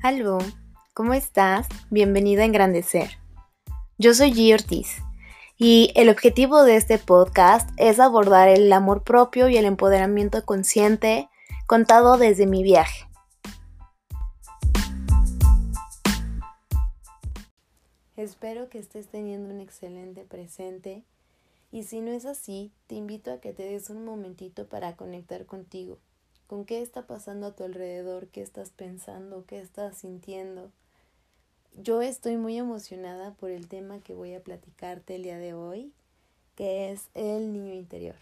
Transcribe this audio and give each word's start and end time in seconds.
Aló, 0.00 0.38
¿cómo 0.94 1.12
estás? 1.12 1.66
Bienvenido 1.90 2.42
a 2.42 2.44
Engrandecer. 2.44 3.18
Yo 3.98 4.14
soy 4.14 4.32
G. 4.32 4.54
Ortiz 4.54 4.98
y 5.56 5.90
el 5.96 6.08
objetivo 6.08 6.62
de 6.62 6.76
este 6.76 6.98
podcast 6.98 7.68
es 7.78 7.98
abordar 7.98 8.48
el 8.48 8.72
amor 8.72 9.02
propio 9.02 9.48
y 9.48 9.56
el 9.56 9.64
empoderamiento 9.64 10.44
consciente 10.44 11.28
contado 11.66 12.16
desde 12.16 12.46
mi 12.46 12.62
viaje. 12.62 13.08
Espero 18.16 18.68
que 18.68 18.78
estés 18.78 19.08
teniendo 19.08 19.52
un 19.52 19.60
excelente 19.60 20.22
presente 20.22 21.02
y 21.72 21.82
si 21.82 22.00
no 22.00 22.12
es 22.12 22.24
así, 22.24 22.70
te 22.86 22.94
invito 22.94 23.32
a 23.32 23.40
que 23.40 23.52
te 23.52 23.64
des 23.64 23.90
un 23.90 24.04
momentito 24.04 24.68
para 24.68 24.94
conectar 24.94 25.44
contigo 25.44 25.98
con 26.48 26.64
qué 26.64 26.80
está 26.80 27.06
pasando 27.06 27.46
a 27.46 27.52
tu 27.54 27.62
alrededor, 27.62 28.26
qué 28.28 28.40
estás 28.40 28.70
pensando, 28.70 29.44
qué 29.46 29.60
estás 29.60 29.98
sintiendo. 29.98 30.72
Yo 31.76 32.00
estoy 32.00 32.38
muy 32.38 32.56
emocionada 32.56 33.34
por 33.34 33.50
el 33.50 33.68
tema 33.68 34.00
que 34.00 34.14
voy 34.14 34.34
a 34.34 34.42
platicarte 34.42 35.14
el 35.14 35.24
día 35.24 35.38
de 35.38 35.52
hoy, 35.52 35.92
que 36.56 36.90
es 36.90 37.10
el 37.14 37.52
niño 37.52 37.74
interior. 37.74 38.16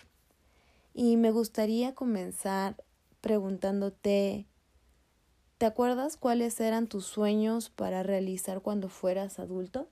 Y 0.93 1.17
me 1.17 1.31
gustaría 1.31 1.95
comenzar 1.95 2.75
preguntándote, 3.21 4.45
¿te 5.59 5.67
acuerdas 5.67 6.17
cuáles 6.17 6.59
eran 6.59 6.89
tus 6.89 7.07
sueños 7.07 7.71
para 7.71 8.03
realizar 8.03 8.61
cuando 8.61 8.89
fueras 8.89 9.39
adulto? 9.39 9.89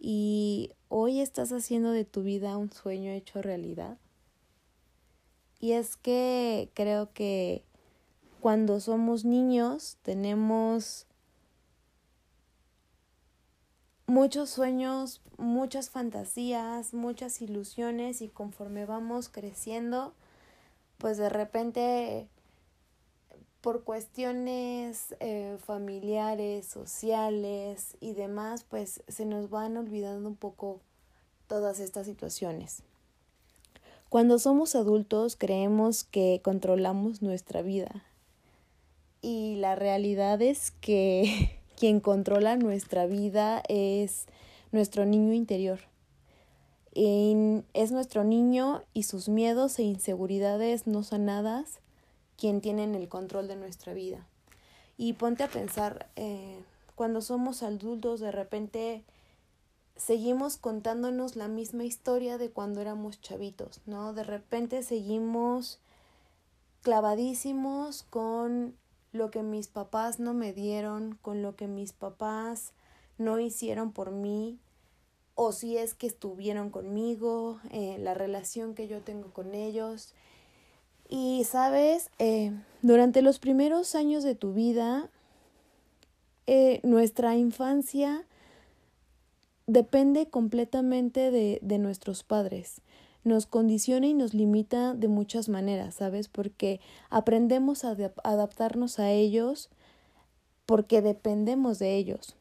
¿Y 0.00 0.72
hoy 0.88 1.20
estás 1.20 1.52
haciendo 1.52 1.92
de 1.92 2.04
tu 2.04 2.24
vida 2.24 2.56
un 2.56 2.72
sueño 2.72 3.12
hecho 3.12 3.40
realidad? 3.40 3.98
Y 5.60 5.72
es 5.72 5.96
que 5.96 6.70
creo 6.74 7.12
que 7.12 7.64
cuando 8.40 8.80
somos 8.80 9.24
niños 9.24 9.96
tenemos 10.02 11.06
muchos 14.06 14.50
sueños, 14.50 15.20
muchas 15.36 15.90
fantasías, 15.90 16.94
muchas 16.94 17.42
ilusiones 17.42 18.22
y 18.22 18.28
conforme 18.28 18.86
vamos 18.86 19.28
creciendo, 19.28 20.14
pues 20.98 21.18
de 21.18 21.28
repente 21.28 22.28
por 23.60 23.82
cuestiones 23.84 25.14
eh, 25.20 25.58
familiares, 25.64 26.66
sociales 26.66 27.96
y 28.00 28.14
demás, 28.14 28.64
pues 28.64 29.02
se 29.08 29.26
nos 29.26 29.50
van 29.50 29.76
olvidando 29.76 30.28
un 30.28 30.36
poco 30.36 30.80
todas 31.48 31.80
estas 31.80 32.06
situaciones. 32.06 32.82
Cuando 34.08 34.38
somos 34.38 34.74
adultos 34.74 35.36
creemos 35.36 36.02
que 36.02 36.40
controlamos 36.42 37.20
nuestra 37.20 37.60
vida 37.60 38.04
y 39.20 39.56
la 39.56 39.74
realidad 39.74 40.40
es 40.40 40.70
que 40.70 41.60
quien 41.78 42.00
controla 42.00 42.56
nuestra 42.56 43.04
vida 43.04 43.62
es 43.68 44.24
nuestro 44.72 45.04
niño 45.04 45.34
interior. 45.34 45.80
es 46.94 47.92
nuestro 47.92 48.24
niño 48.24 48.82
y 48.94 49.02
sus 49.02 49.28
miedos 49.28 49.78
e 49.78 49.82
inseguridades 49.82 50.86
no 50.86 51.02
sanadas 51.02 51.80
quien 52.38 52.62
tienen 52.62 52.94
el 52.94 53.08
control 53.08 53.46
de 53.46 53.56
nuestra 53.56 53.92
vida. 53.92 54.26
Y 54.96 55.12
ponte 55.12 55.44
a 55.44 55.48
pensar, 55.48 56.08
eh, 56.16 56.58
cuando 56.94 57.20
somos 57.20 57.62
adultos 57.62 58.20
de 58.20 58.32
repente 58.32 59.04
seguimos 59.98 60.56
contándonos 60.56 61.36
la 61.36 61.48
misma 61.48 61.84
historia 61.84 62.38
de 62.38 62.50
cuando 62.50 62.80
éramos 62.80 63.20
chavitos, 63.20 63.82
¿no? 63.84 64.14
De 64.14 64.24
repente 64.24 64.82
seguimos 64.82 65.80
clavadísimos 66.82 68.04
con 68.04 68.74
lo 69.12 69.30
que 69.30 69.42
mis 69.42 69.66
papás 69.66 70.20
no 70.20 70.32
me 70.32 70.52
dieron, 70.52 71.18
con 71.20 71.42
lo 71.42 71.56
que 71.56 71.66
mis 71.66 71.92
papás 71.92 72.72
no 73.18 73.40
hicieron 73.40 73.92
por 73.92 74.12
mí, 74.12 74.58
o 75.34 75.52
si 75.52 75.76
es 75.76 75.94
que 75.94 76.06
estuvieron 76.06 76.70
conmigo, 76.70 77.60
eh, 77.70 77.96
la 77.98 78.14
relación 78.14 78.74
que 78.74 78.86
yo 78.86 79.02
tengo 79.02 79.32
con 79.32 79.54
ellos. 79.54 80.14
Y 81.08 81.44
sabes, 81.44 82.10
eh, 82.18 82.52
durante 82.82 83.22
los 83.22 83.38
primeros 83.38 83.94
años 83.94 84.22
de 84.22 84.34
tu 84.34 84.52
vida, 84.52 85.10
eh, 86.46 86.80
nuestra 86.82 87.36
infancia 87.36 88.24
depende 89.68 90.28
completamente 90.28 91.30
de, 91.30 91.60
de 91.62 91.78
nuestros 91.78 92.24
padres. 92.24 92.80
Nos 93.22 93.46
condiciona 93.46 94.06
y 94.06 94.14
nos 94.14 94.34
limita 94.34 94.94
de 94.94 95.08
muchas 95.08 95.48
maneras, 95.48 95.96
¿sabes? 95.96 96.28
Porque 96.28 96.80
aprendemos 97.10 97.84
a 97.84 97.96
adaptarnos 98.24 98.98
a 98.98 99.10
ellos 99.10 99.68
porque 100.66 101.02
dependemos 101.02 101.78
de 101.78 101.96
ellos. 101.96 102.34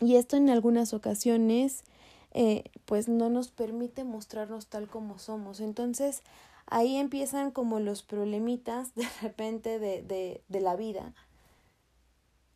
Y 0.00 0.16
esto 0.16 0.36
en 0.36 0.50
algunas 0.50 0.92
ocasiones 0.92 1.84
eh, 2.32 2.64
pues 2.84 3.08
no 3.08 3.30
nos 3.30 3.50
permite 3.50 4.04
mostrarnos 4.04 4.66
tal 4.66 4.88
como 4.88 5.18
somos. 5.18 5.60
Entonces 5.60 6.22
ahí 6.66 6.96
empiezan 6.96 7.50
como 7.50 7.80
los 7.80 8.02
problemitas 8.02 8.94
de 8.94 9.06
repente 9.22 9.78
de, 9.78 10.02
de, 10.02 10.42
de 10.48 10.60
la 10.60 10.76
vida 10.76 11.14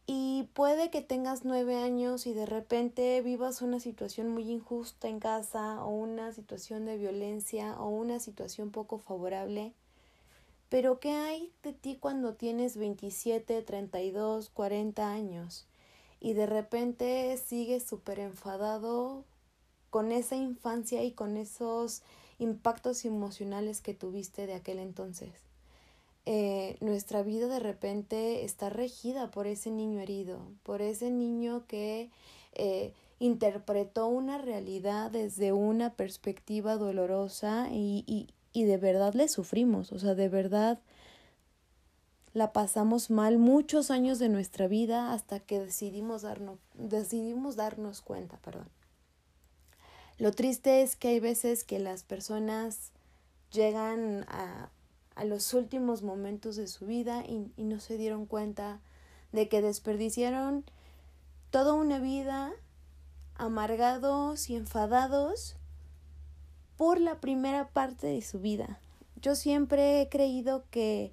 y 0.06 0.44
puede 0.54 0.90
que 0.90 1.02
tengas 1.02 1.44
nueve 1.44 1.76
años 1.76 2.26
y 2.26 2.32
de 2.32 2.46
repente 2.46 3.20
vivas 3.22 3.60
una 3.60 3.80
situación 3.80 4.28
muy 4.28 4.48
injusta 4.48 5.08
en 5.08 5.18
casa 5.18 5.84
o 5.84 5.88
una 5.88 6.32
situación 6.32 6.84
de 6.86 6.96
violencia 6.96 7.74
o 7.80 7.88
una 7.88 8.20
situación 8.20 8.70
poco 8.70 8.98
favorable. 8.98 9.72
Pero 10.68 11.00
¿qué 11.00 11.10
hay 11.10 11.52
de 11.64 11.72
ti 11.72 11.96
cuando 12.00 12.34
tienes 12.34 12.76
27, 12.76 13.62
32, 13.62 14.48
40 14.50 15.10
años 15.10 15.66
y 16.20 16.34
de 16.34 16.46
repente 16.46 17.36
sigues 17.36 17.84
súper 17.84 18.20
enfadado 18.20 19.24
con 19.90 20.12
esa 20.12 20.36
infancia 20.36 21.02
y 21.02 21.12
con 21.12 21.36
esos 21.36 22.02
impactos 22.38 23.04
emocionales 23.04 23.80
que 23.80 23.94
tuviste 23.94 24.46
de 24.46 24.54
aquel 24.54 24.78
entonces? 24.78 25.45
Eh, 26.28 26.76
nuestra 26.80 27.22
vida 27.22 27.46
de 27.46 27.60
repente 27.60 28.44
está 28.44 28.68
regida 28.68 29.30
por 29.30 29.46
ese 29.46 29.70
niño 29.70 30.00
herido, 30.00 30.40
por 30.64 30.82
ese 30.82 31.10
niño 31.10 31.64
que 31.68 32.10
eh, 32.54 32.92
interpretó 33.20 34.08
una 34.08 34.36
realidad 34.36 35.12
desde 35.12 35.52
una 35.52 35.94
perspectiva 35.94 36.76
dolorosa 36.76 37.68
y, 37.70 38.02
y, 38.08 38.28
y 38.52 38.64
de 38.64 38.76
verdad 38.76 39.14
le 39.14 39.28
sufrimos, 39.28 39.92
o 39.92 40.00
sea, 40.00 40.16
de 40.16 40.28
verdad 40.28 40.80
la 42.36 42.52
pasamos 42.52 43.08
mal 43.08 43.38
muchos 43.38 43.90
años 43.90 44.18
de 44.18 44.28
nuestra 44.28 44.66
vida 44.66 45.12
hasta 45.12 45.40
que 45.40 45.58
decidimos 45.58 46.22
darnos, 46.22 46.58
decidimos 46.74 47.56
darnos 47.56 48.02
cuenta, 48.02 48.36
perdón. 48.38 48.68
Lo 50.18 50.32
triste 50.32 50.82
es 50.82 50.96
que 50.96 51.08
hay 51.08 51.20
veces 51.20 51.64
que 51.64 51.78
las 51.78 52.02
personas 52.02 52.90
llegan 53.52 54.24
a, 54.28 54.70
a 55.16 55.24
los 55.24 55.54
últimos 55.54 56.02
momentos 56.02 56.56
de 56.56 56.68
su 56.68 56.86
vida 56.86 57.24
y, 57.26 57.50
no 57.56 57.80
se 57.80 57.96
dieron 57.96 58.26
cuenta 58.26 58.80
de 59.32 59.48
que 59.48 59.62
desperdiciaron 59.62 60.64
toda 61.50 61.72
una 61.72 61.98
vida 61.98 62.52
amargados 63.34 64.48
y 64.50 64.56
enfadados 64.56 65.56
por 66.76 67.00
la 67.00 67.18
primera 67.18 67.68
parte 67.68 68.06
de 68.06 68.22
su 68.22 68.40
vida. 68.40 68.78
Yo 69.20 69.34
siempre 69.34 70.02
he 70.02 70.08
creído 70.10 70.64
que 70.70 71.10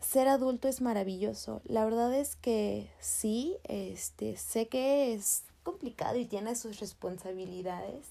ser 0.00 0.26
adulto 0.26 0.66
es 0.66 0.80
maravilloso. 0.80 1.60
La 1.66 1.84
verdad 1.84 2.14
es 2.14 2.36
que 2.36 2.90
sí, 3.00 3.58
este, 3.64 4.38
sé 4.38 4.66
que 4.68 5.12
es 5.12 5.44
complicado 5.62 6.16
y 6.16 6.24
tiene 6.24 6.56
sus 6.56 6.80
responsabilidades, 6.80 8.06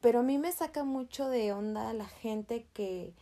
pero 0.00 0.20
a 0.20 0.22
mí 0.24 0.38
me 0.38 0.50
saca 0.50 0.82
mucho 0.82 1.28
de 1.28 1.52
onda 1.52 1.92
la 1.92 2.06
gente 2.06 2.66
que 2.74 3.14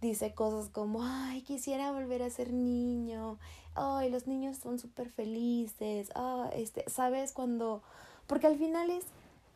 dice 0.00 0.34
cosas 0.34 0.68
como, 0.70 1.02
ay, 1.02 1.42
quisiera 1.42 1.92
volver 1.92 2.22
a 2.22 2.30
ser 2.30 2.52
niño, 2.52 3.38
ay, 3.74 4.10
los 4.10 4.26
niños 4.26 4.58
son 4.58 4.78
súper 4.78 5.10
felices, 5.10 6.10
ah, 6.14 6.50
este, 6.54 6.84
¿sabes? 6.88 7.32
Cuando, 7.32 7.82
porque 8.26 8.46
al 8.46 8.58
final 8.58 8.90
es 8.90 9.04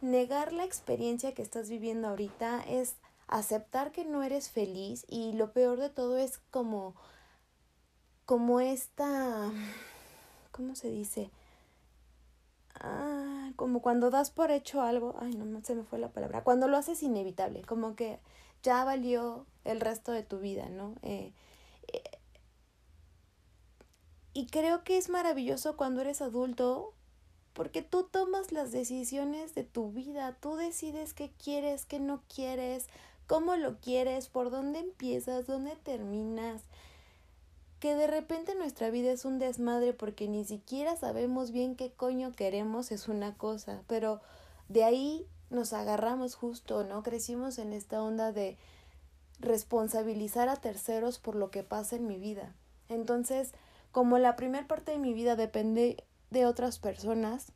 negar 0.01 0.53
la 0.53 0.65
experiencia 0.65 1.35
que 1.35 1.43
estás 1.43 1.69
viviendo 1.69 2.09
ahorita, 2.09 2.63
es 2.67 2.97
aceptar 3.29 3.93
que 3.93 4.05
no 4.05 4.23
eres 4.23 4.51
feliz 4.51 5.05
y 5.09 5.33
lo 5.33 5.53
peor 5.53 5.79
de 5.79 5.91
todo 5.91 6.17
es 6.19 6.39
como, 6.51 6.95
como 8.25 8.61
esta, 8.61 9.51
¿cómo 10.53 10.75
se 10.75 10.91
dice? 10.91 11.31
Ah, 12.75 13.51
como 13.57 13.83
cuando 13.83 14.11
das 14.11 14.31
por 14.31 14.51
hecho 14.51 14.81
algo, 14.81 15.15
ay, 15.21 15.35
no 15.35 15.63
se 15.63 15.75
me 15.75 15.85
fue 15.85 15.99
la 15.99 16.09
palabra, 16.09 16.43
cuando 16.45 16.67
lo 16.67 16.77
haces 16.77 17.03
inevitable, 17.03 17.63
como 17.63 17.95
que 17.95 18.19
ya 18.63 18.85
valió 18.85 19.47
el 19.65 19.81
resto 19.81 20.13
de 20.13 20.23
tu 20.23 20.39
vida, 20.39 20.69
¿no? 20.69 20.95
Eh, 21.03 21.33
eh, 21.93 22.03
y 24.33 24.47
creo 24.47 24.85
que 24.85 24.97
es 24.99 25.09
maravilloso 25.09 25.77
cuando 25.77 26.01
eres 26.01 26.23
adulto 26.23 26.95
porque 27.53 27.83
tú 27.83 28.05
tomas 28.05 28.53
las 28.53 28.71
decisiones 28.73 29.55
de 29.55 29.65
tu 29.65 29.91
vida, 29.91 30.37
tú 30.41 30.57
decides 30.57 31.15
qué 31.15 31.31
quieres, 31.43 31.85
qué 31.85 31.99
no 31.99 32.23
quieres, 32.33 32.87
cómo 33.27 33.57
lo 33.57 33.79
quieres, 33.81 34.29
por 34.29 34.51
dónde 34.51 34.79
empiezas, 34.79 35.47
dónde 35.47 35.77
terminas. 35.77 36.63
que 37.81 37.95
de 37.95 38.07
repente 38.07 38.55
nuestra 38.55 38.91
vida 38.91 39.11
es 39.11 39.25
un 39.25 39.39
desmadre 39.39 39.95
porque 39.95 40.29
ni 40.29 40.45
siquiera 40.45 40.97
sabemos 40.97 41.51
bien 41.51 41.77
qué 41.77 41.91
coño 41.93 42.33
queremos 42.33 42.93
es 42.93 43.09
una 43.09 43.37
cosa, 43.37 43.83
pero 43.87 44.21
de 44.69 44.85
ahí 44.85 45.27
nos 45.51 45.73
agarramos 45.73 46.35
justo, 46.35 46.85
¿no? 46.85 47.03
Crecimos 47.03 47.59
en 47.59 47.73
esta 47.73 48.03
onda 48.03 48.33
de 48.33 48.57
responsabilizar 49.41 50.49
a 50.49 50.57
terceros 50.57 51.19
por 51.19 51.35
lo 51.35 51.51
que 51.51 51.63
pasa 51.63 51.97
en 51.97 52.07
mi 52.07 52.19
vida. 52.19 52.55
Entonces, 52.89 53.53
como 53.93 54.19
la 54.19 54.37
primera 54.37 54.67
parte 54.67 54.93
de 54.93 54.99
mi 54.99 55.13
vida 55.13 55.37
depende 55.37 56.05
de 56.31 56.47
otras 56.47 56.79
personas, 56.79 57.53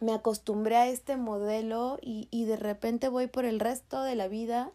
me 0.00 0.12
acostumbré 0.12 0.76
a 0.76 0.88
este 0.88 1.16
modelo 1.16 1.98
y, 2.02 2.28
y 2.30 2.44
de 2.44 2.56
repente 2.56 3.08
voy 3.08 3.26
por 3.26 3.44
el 3.44 3.60
resto 3.60 4.02
de 4.02 4.16
la 4.16 4.28
vida 4.28 4.72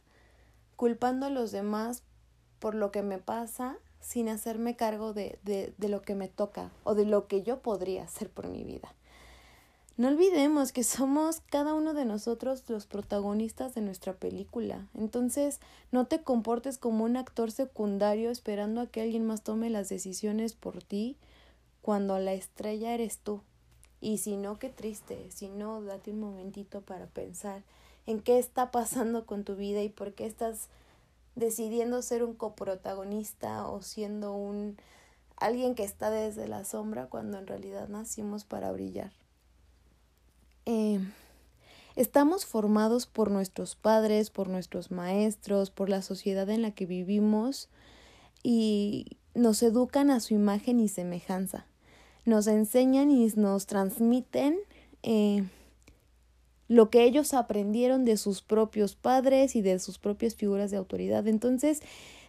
culpando 0.75 1.25
a 1.25 1.29
los 1.29 1.51
demás 1.51 2.03
por 2.59 2.75
lo 2.75 2.91
que 2.91 3.03
me 3.03 3.17
pasa 3.17 3.77
sin 3.99 4.29
hacerme 4.29 4.75
cargo 4.75 5.13
de, 5.13 5.39
de, 5.43 5.73
de 5.77 5.89
lo 5.89 6.01
que 6.01 6.15
me 6.15 6.29
toca 6.29 6.71
o 6.83 6.95
de 6.95 7.05
lo 7.05 7.27
que 7.27 7.43
yo 7.43 7.59
podría 7.59 8.03
hacer 8.03 8.29
por 8.29 8.47
mi 8.47 8.63
vida. 8.63 8.93
No 9.99 10.07
olvidemos 10.07 10.71
que 10.71 10.85
somos 10.85 11.41
cada 11.49 11.73
uno 11.73 11.93
de 11.93 12.05
nosotros 12.05 12.63
los 12.69 12.85
protagonistas 12.85 13.75
de 13.75 13.81
nuestra 13.81 14.13
película. 14.13 14.87
Entonces, 14.93 15.59
no 15.91 16.07
te 16.07 16.23
comportes 16.23 16.77
como 16.77 17.03
un 17.03 17.17
actor 17.17 17.51
secundario 17.51 18.31
esperando 18.31 18.79
a 18.79 18.87
que 18.87 19.01
alguien 19.01 19.27
más 19.27 19.41
tome 19.41 19.69
las 19.69 19.89
decisiones 19.89 20.53
por 20.53 20.81
ti 20.81 21.17
cuando 21.81 22.17
la 22.17 22.31
estrella 22.31 22.93
eres 22.93 23.17
tú. 23.17 23.41
Y 23.99 24.19
si 24.19 24.37
no, 24.37 24.57
qué 24.57 24.69
triste. 24.69 25.29
Si 25.31 25.49
no, 25.49 25.81
date 25.81 26.11
un 26.11 26.21
momentito 26.21 26.79
para 26.79 27.07
pensar 27.07 27.63
en 28.05 28.21
qué 28.21 28.39
está 28.39 28.71
pasando 28.71 29.25
con 29.25 29.43
tu 29.43 29.57
vida 29.57 29.81
y 29.81 29.89
por 29.89 30.13
qué 30.13 30.25
estás 30.27 30.69
decidiendo 31.35 32.01
ser 32.03 32.23
un 32.23 32.35
coprotagonista 32.35 33.67
o 33.67 33.81
siendo 33.81 34.31
un 34.31 34.77
alguien 35.35 35.75
que 35.75 35.83
está 35.83 36.09
desde 36.09 36.47
la 36.47 36.63
sombra 36.63 37.07
cuando 37.07 37.37
en 37.37 37.47
realidad 37.47 37.89
nacimos 37.89 38.45
para 38.45 38.71
brillar. 38.71 39.18
Eh, 40.71 40.99
estamos 41.95 42.45
formados 42.45 43.07
por 43.07 43.31
nuestros 43.31 43.75
padres, 43.75 44.29
por 44.29 44.49
nuestros 44.49 44.91
maestros, 44.91 45.71
por 45.71 45.89
la 45.89 46.03
sociedad 46.03 46.47
en 46.47 46.61
la 46.61 46.69
que 46.69 46.85
vivimos 46.85 47.69
y 48.43 49.17
nos 49.33 49.63
educan 49.63 50.11
a 50.11 50.19
su 50.19 50.35
imagen 50.35 50.79
y 50.79 50.87
semejanza. 50.87 51.65
Nos 52.23 52.45
enseñan 52.45 53.09
y 53.09 53.25
nos 53.35 53.65
transmiten 53.65 54.59
eh, 55.01 55.43
lo 56.67 56.91
que 56.91 57.03
ellos 57.03 57.33
aprendieron 57.33 58.05
de 58.05 58.15
sus 58.15 58.43
propios 58.43 58.93
padres 58.93 59.55
y 59.55 59.63
de 59.63 59.79
sus 59.79 59.97
propias 59.97 60.35
figuras 60.35 60.69
de 60.69 60.77
autoridad. 60.77 61.27
Entonces, 61.27 61.81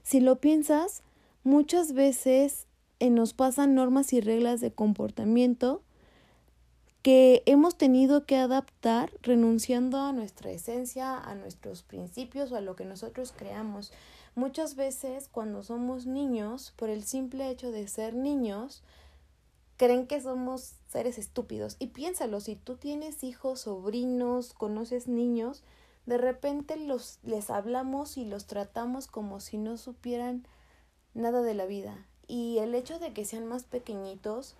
si 0.03 0.21
lo 0.21 0.37
piensas, 0.37 1.03
muchas 1.45 1.93
veces 1.93 2.67
eh, 3.01 3.11
nos 3.11 3.35
pasan 3.35 3.75
normas 3.75 4.15
y 4.15 4.23
reglas 4.23 4.63
de 4.63 4.73
comportamiento 4.73 5.83
que 7.03 7.43
hemos 7.47 7.77
tenido 7.77 8.27
que 8.27 8.37
adaptar 8.37 9.13
renunciando 9.23 9.99
a 9.99 10.13
nuestra 10.13 10.51
esencia, 10.51 11.17
a 11.17 11.35
nuestros 11.35 11.83
principios 11.83 12.53
o 12.53 12.57
a 12.57 12.61
lo 12.61 12.77
que 12.77 12.85
nosotros 12.85 13.33
creamos. 13.35 13.93
Muchas 14.35 14.77
veces 14.77 15.29
cuando 15.29 15.63
somos 15.63 16.07
niños, 16.07 16.73
por 16.77 16.91
el 16.91 17.05
simple 17.05 17.49
hecho 17.49 17.71
de 17.71 17.89
ser 17.89 18.15
niños, 18.15 18.83
creen 19.79 20.07
que 20.07 20.21
somos 20.21 20.75
seres 20.89 21.17
estúpidos. 21.17 21.77
Y 21.79 21.89
piénsalo, 21.89 22.41
si 22.41 22.55
tú 22.55 22.77
tienes 22.77 23.25
hijos, 23.25 23.61
sobrinos, 23.61 24.53
conoces 24.53 25.09
niños, 25.09 25.63
de 26.05 26.19
repente 26.19 26.77
los 26.77 27.19
les 27.23 27.49
hablamos 27.49 28.19
y 28.19 28.27
los 28.27 28.47
tratamos 28.47 29.07
como 29.07 29.41
si 29.41 29.57
no 29.57 29.79
supieran 29.79 30.47
nada 31.15 31.41
de 31.41 31.55
la 31.55 31.65
vida. 31.65 32.07
Y 32.27 32.59
el 32.59 32.75
hecho 32.75 32.99
de 32.99 33.15
que 33.15 33.25
sean 33.25 33.47
más 33.47 33.65
pequeñitos 33.65 34.55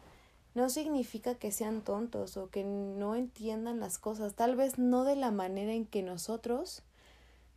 no 0.55 0.69
significa 0.71 1.35
que 1.35 1.53
sean 1.53 1.83
tontos 1.83 2.37
o 2.37 2.51
que 2.51 2.65
no 2.65 3.15
entiendan 3.15 3.81
las 3.81 3.99
cosas, 3.99 4.35
tal 4.35 4.57
vez 4.57 4.79
no 4.79 5.05
de 5.05 5.17
la 5.17 5.31
manera 5.31 5.73
en 5.73 5.87
que 5.87 6.03
nosotros, 6.03 6.83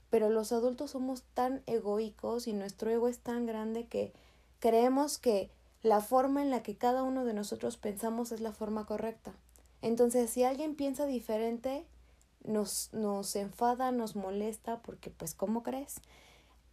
pero 0.10 0.30
los 0.30 0.52
adultos 0.52 0.92
somos 0.92 1.24
tan 1.34 1.64
egoicos 1.66 2.48
y 2.48 2.54
nuestro 2.54 2.92
ego 2.92 3.08
es 3.08 3.20
tan 3.20 3.46
grande 3.46 3.88
que 3.88 4.14
creemos 4.60 5.18
que 5.18 5.50
la 5.82 6.02
forma 6.02 6.42
en 6.42 6.52
la 6.52 6.64
que 6.64 6.76
cada 6.76 7.04
uno 7.04 7.26
de 7.26 7.34
nosotros 7.34 7.78
pensamos 7.78 8.32
es 8.32 8.40
la 8.40 8.54
forma 8.54 8.86
correcta. 8.86 9.34
Entonces, 9.82 10.30
si 10.30 10.44
alguien 10.44 10.76
piensa 10.76 11.06
diferente, 11.06 11.84
nos, 12.46 12.90
nos 12.94 13.36
enfada, 13.36 13.92
nos 13.92 14.16
molesta, 14.16 14.82
porque 14.82 15.10
pues, 15.10 15.34
¿cómo 15.34 15.64
crees? 15.64 15.96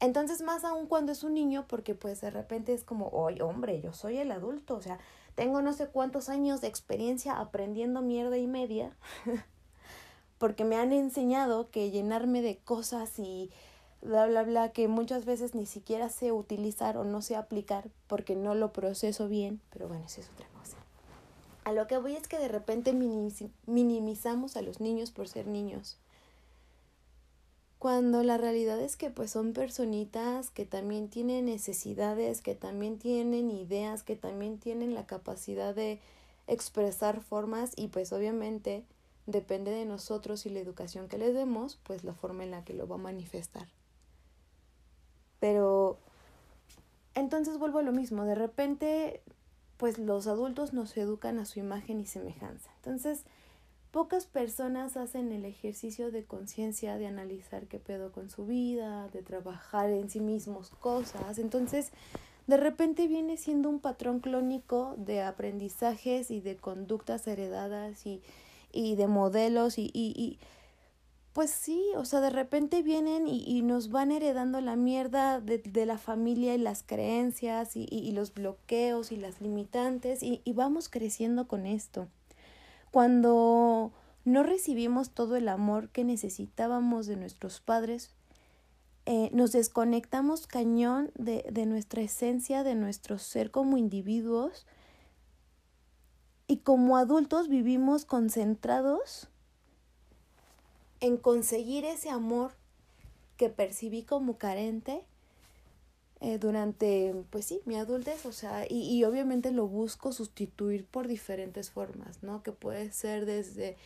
Entonces, 0.01 0.41
más 0.41 0.65
aún 0.65 0.87
cuando 0.87 1.13
es 1.13 1.23
un 1.23 1.35
niño, 1.35 1.67
porque 1.69 1.95
pues 1.95 2.23
de 2.23 2.31
repente 2.31 2.73
es 2.73 2.85
como, 2.85 3.09
oye, 3.09 3.43
hombre, 3.43 3.83
yo 3.83 3.93
soy 3.93 4.17
el 4.17 4.33
adulto, 4.33 4.75
o 4.75 4.83
sea, 4.83 4.99
tengo 5.35 5.61
no 5.61 5.75
sé 5.75 5.89
cuántos 5.89 6.31
años 6.31 6.63
de 6.63 6.69
experiencia 6.69 7.39
aprendiendo 7.39 8.01
mierda 8.01 8.39
y 8.39 8.47
media, 8.47 8.97
porque 10.39 10.65
me 10.65 10.77
han 10.77 10.93
enseñado 10.93 11.71
que 11.71 11.91
llenarme 11.91 12.41
de 12.41 12.57
cosas 12.57 13.19
y 13.19 13.51
bla, 14.01 14.27
bla, 14.27 14.43
bla, 14.43 14.73
que 14.73 14.89
muchas 14.89 15.27
veces 15.27 15.55
ni 15.55 15.67
siquiera 15.67 16.09
sé 16.09 16.33
utilizar 16.33 16.97
o 16.97 17.05
no 17.05 17.21
sé 17.21 17.37
aplicar 17.37 17.91
porque 18.07 18.37
no 18.37 18.55
lo 18.55 18.73
proceso 18.73 19.29
bien, 19.29 19.61
pero 19.71 19.87
bueno, 19.87 20.07
eso 20.07 20.23
es 20.23 20.31
otra 20.31 20.49
cosa. 20.59 20.79
A 21.65 21.73
lo 21.73 21.87
que 21.87 21.99
voy 21.99 22.17
es 22.17 22.27
que 22.27 22.39
de 22.39 22.49
repente 22.49 22.95
minimizamos 23.67 24.57
a 24.57 24.63
los 24.63 24.81
niños 24.81 25.11
por 25.11 25.29
ser 25.29 25.47
niños 25.47 25.99
cuando 27.81 28.23
la 28.23 28.37
realidad 28.37 28.79
es 28.79 28.99
que 28.99 29.09
pues 29.09 29.31
son 29.31 29.55
personitas 29.55 30.51
que 30.51 30.67
también 30.67 31.09
tienen 31.09 31.47
necesidades, 31.47 32.43
que 32.43 32.55
también 32.55 32.99
tienen 32.99 33.51
ideas, 33.51 34.03
que 34.03 34.17
también 34.17 34.59
tienen 34.59 34.93
la 34.93 35.07
capacidad 35.07 35.75
de 35.75 35.99
expresar 36.47 37.23
formas 37.23 37.73
y 37.77 37.89
pues 37.89 38.13
obviamente 38.13 38.85
depende 39.25 39.71
de 39.71 39.87
nosotros 39.87 40.45
y 40.45 40.51
la 40.51 40.61
educación 40.61 41.09
que 41.09 41.17
les 41.17 41.33
demos, 41.33 41.81
pues 41.83 42.05
la 42.05 42.13
forma 42.13 42.45
en 42.45 42.51
la 42.51 42.65
que 42.65 42.75
lo 42.75 42.87
va 42.87 42.97
a 42.97 42.99
manifestar. 42.99 43.67
Pero 45.39 45.97
entonces 47.15 47.59
vuelvo 47.59 47.79
a 47.79 47.83
lo 47.83 47.93
mismo, 47.93 48.27
de 48.27 48.35
repente 48.35 49.23
pues 49.79 49.99
los 49.99 50.27
adultos 50.27 50.75
nos 50.75 50.95
educan 50.99 51.39
a 51.39 51.47
su 51.47 51.61
imagen 51.61 51.99
y 51.99 52.05
semejanza. 52.05 52.71
Entonces, 52.77 53.25
Pocas 53.91 54.27
personas 54.27 54.97
hacen 54.97 55.33
el 55.33 55.45
ejercicio 55.45 56.13
de 56.13 56.25
conciencia, 56.25 56.97
de 56.97 57.09
analizar 57.09 57.67
qué 57.67 57.81
pedo 57.81 58.13
con 58.13 58.31
su 58.31 58.47
vida, 58.47 59.09
de 59.09 59.23
trabajar 59.23 59.91
en 59.91 60.09
sí 60.09 60.21
mismos 60.21 60.71
cosas. 60.71 61.39
Entonces, 61.39 61.91
de 62.47 62.57
repente 62.57 63.09
viene 63.09 63.37
siendo 63.37 63.69
un 63.69 63.81
patrón 63.81 64.21
clónico 64.21 64.95
de 64.97 65.23
aprendizajes 65.23 66.31
y 66.31 66.41
de 66.41 66.57
conductas 66.57 67.27
heredadas 67.27 68.07
y, 68.07 68.23
y 68.73 68.95
de 68.95 69.09
modelos 69.09 69.77
y, 69.77 69.91
y, 69.93 70.15
y, 70.17 70.39
pues 71.33 71.51
sí, 71.51 71.83
o 71.97 72.05
sea, 72.05 72.21
de 72.21 72.31
repente 72.31 72.83
vienen 72.83 73.27
y, 73.27 73.43
y 73.45 73.63
nos 73.63 73.91
van 73.91 74.13
heredando 74.13 74.61
la 74.61 74.77
mierda 74.77 75.41
de, 75.41 75.59
de 75.59 75.85
la 75.85 75.99
familia 75.99 76.55
y 76.55 76.59
las 76.59 76.85
creencias 76.85 77.73
y, 77.75 78.13
los 78.13 78.35
bloqueos 78.35 79.11
y 79.11 79.17
las 79.17 79.41
limitantes 79.41 80.23
y 80.23 80.41
vamos 80.53 80.89
creciendo 80.89 81.49
con 81.49 81.67
esto. 81.67 82.07
Cuando 82.91 83.93
no 84.25 84.43
recibimos 84.43 85.11
todo 85.11 85.37
el 85.37 85.49
amor 85.49 85.91
que 85.91 86.05
necesitábamos 86.05 87.07
de 87.07 87.17
nuestros 87.17 87.61
padres, 87.61 88.11
eh, 89.07 89.31
nos 89.33 89.53
desconectamos 89.53 90.47
cañón 90.47 91.11
de, 91.15 91.45
de 91.51 91.67
nuestra 91.67 92.03
esencia, 92.03 92.63
de 92.65 92.75
nuestro 92.75 93.19
ser 93.19 93.51
como 93.51 93.77
individuos 93.77 94.67
y 96.47 96.59
como 96.59 96.97
adultos 96.97 97.49
vivimos 97.49 98.05
concentrados 98.05 99.29
en 101.01 101.17
conseguir 101.17 101.85
ese 101.85 102.11
amor 102.11 102.53
que 103.37 103.49
percibí 103.49 104.03
como 104.03 104.37
carente 104.37 105.05
eh, 106.21 106.39
durante, 106.39 107.15
pues 107.31 107.47
sí, 107.47 107.61
mi 107.65 107.77
adultez, 107.77 108.27
o 108.27 108.33
sea, 108.33 108.67
y, 108.69 108.83
y 108.83 109.05
obviamente 109.05 109.53
lo 109.53 109.67
busco 109.67 110.13
sustituir 110.13 110.85
por 110.85 111.09
diferentes 111.09 111.71
formas, 111.71 112.23
¿no? 112.23 112.43
Que 112.43 112.53
puede 112.53 112.93
ser 112.93 113.25
desde 113.25 113.77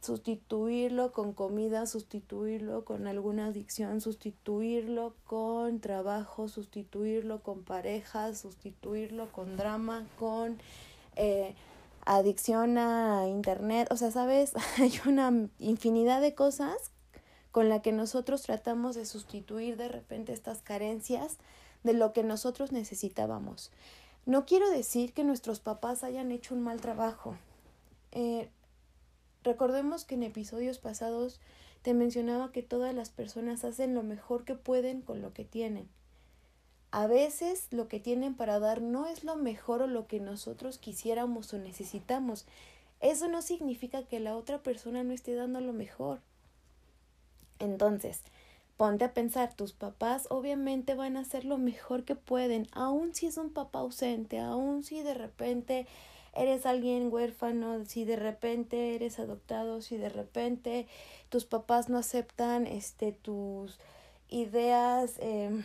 sustituirlo 0.00 1.12
con 1.12 1.32
comida, 1.32 1.86
sustituirlo 1.86 2.84
con 2.84 3.08
alguna 3.08 3.46
adicción, 3.46 4.00
sustituirlo 4.00 5.14
con 5.24 5.80
trabajo, 5.80 6.48
sustituirlo 6.48 7.42
con 7.42 7.64
pareja, 7.64 8.32
sustituirlo 8.34 9.32
con 9.32 9.56
drama, 9.56 10.06
con 10.18 10.58
eh, 11.16 11.54
adicción 12.04 12.78
a 12.78 13.26
internet, 13.26 13.88
o 13.90 13.96
sea, 13.96 14.12
sabes, 14.12 14.52
hay 14.78 14.92
una 15.06 15.48
infinidad 15.58 16.20
de 16.20 16.34
cosas 16.34 16.92
con 17.56 17.70
la 17.70 17.80
que 17.80 17.90
nosotros 17.90 18.42
tratamos 18.42 18.96
de 18.96 19.06
sustituir 19.06 19.78
de 19.78 19.88
repente 19.88 20.34
estas 20.34 20.60
carencias 20.60 21.38
de 21.84 21.94
lo 21.94 22.12
que 22.12 22.22
nosotros 22.22 22.70
necesitábamos. 22.70 23.70
No 24.26 24.44
quiero 24.44 24.68
decir 24.68 25.14
que 25.14 25.24
nuestros 25.24 25.60
papás 25.60 26.04
hayan 26.04 26.32
hecho 26.32 26.54
un 26.54 26.60
mal 26.60 26.82
trabajo. 26.82 27.38
Eh, 28.12 28.50
recordemos 29.42 30.04
que 30.04 30.16
en 30.16 30.24
episodios 30.24 30.76
pasados 30.76 31.40
te 31.80 31.94
mencionaba 31.94 32.52
que 32.52 32.62
todas 32.62 32.94
las 32.94 33.08
personas 33.08 33.64
hacen 33.64 33.94
lo 33.94 34.02
mejor 34.02 34.44
que 34.44 34.54
pueden 34.54 35.00
con 35.00 35.22
lo 35.22 35.32
que 35.32 35.46
tienen. 35.46 35.88
A 36.90 37.06
veces 37.06 37.68
lo 37.70 37.88
que 37.88 38.00
tienen 38.00 38.34
para 38.34 38.58
dar 38.58 38.82
no 38.82 39.06
es 39.06 39.24
lo 39.24 39.34
mejor 39.34 39.80
o 39.80 39.86
lo 39.86 40.06
que 40.06 40.20
nosotros 40.20 40.76
quisiéramos 40.76 41.54
o 41.54 41.58
necesitamos. 41.58 42.44
Eso 43.00 43.28
no 43.28 43.40
significa 43.40 44.02
que 44.02 44.20
la 44.20 44.36
otra 44.36 44.62
persona 44.62 45.04
no 45.04 45.14
esté 45.14 45.34
dando 45.34 45.62
lo 45.62 45.72
mejor. 45.72 46.20
Entonces, 47.58 48.22
ponte 48.76 49.04
a 49.04 49.14
pensar, 49.14 49.54
tus 49.54 49.72
papás 49.72 50.26
obviamente 50.30 50.94
van 50.94 51.16
a 51.16 51.20
hacer 51.20 51.44
lo 51.44 51.58
mejor 51.58 52.04
que 52.04 52.14
pueden, 52.14 52.66
aun 52.72 53.14
si 53.14 53.26
es 53.26 53.36
un 53.38 53.50
papá 53.50 53.80
ausente, 53.80 54.38
aun 54.38 54.82
si 54.82 55.02
de 55.02 55.14
repente 55.14 55.86
eres 56.34 56.66
alguien 56.66 57.12
huérfano, 57.12 57.84
si 57.86 58.04
de 58.04 58.16
repente 58.16 58.94
eres 58.94 59.18
adoptado, 59.18 59.80
si 59.80 59.96
de 59.96 60.10
repente 60.10 60.86
tus 61.30 61.46
papás 61.46 61.88
no 61.88 61.98
aceptan 61.98 62.66
este 62.66 63.12
tus 63.12 63.78
ideas 64.28 65.14
em, 65.18 65.64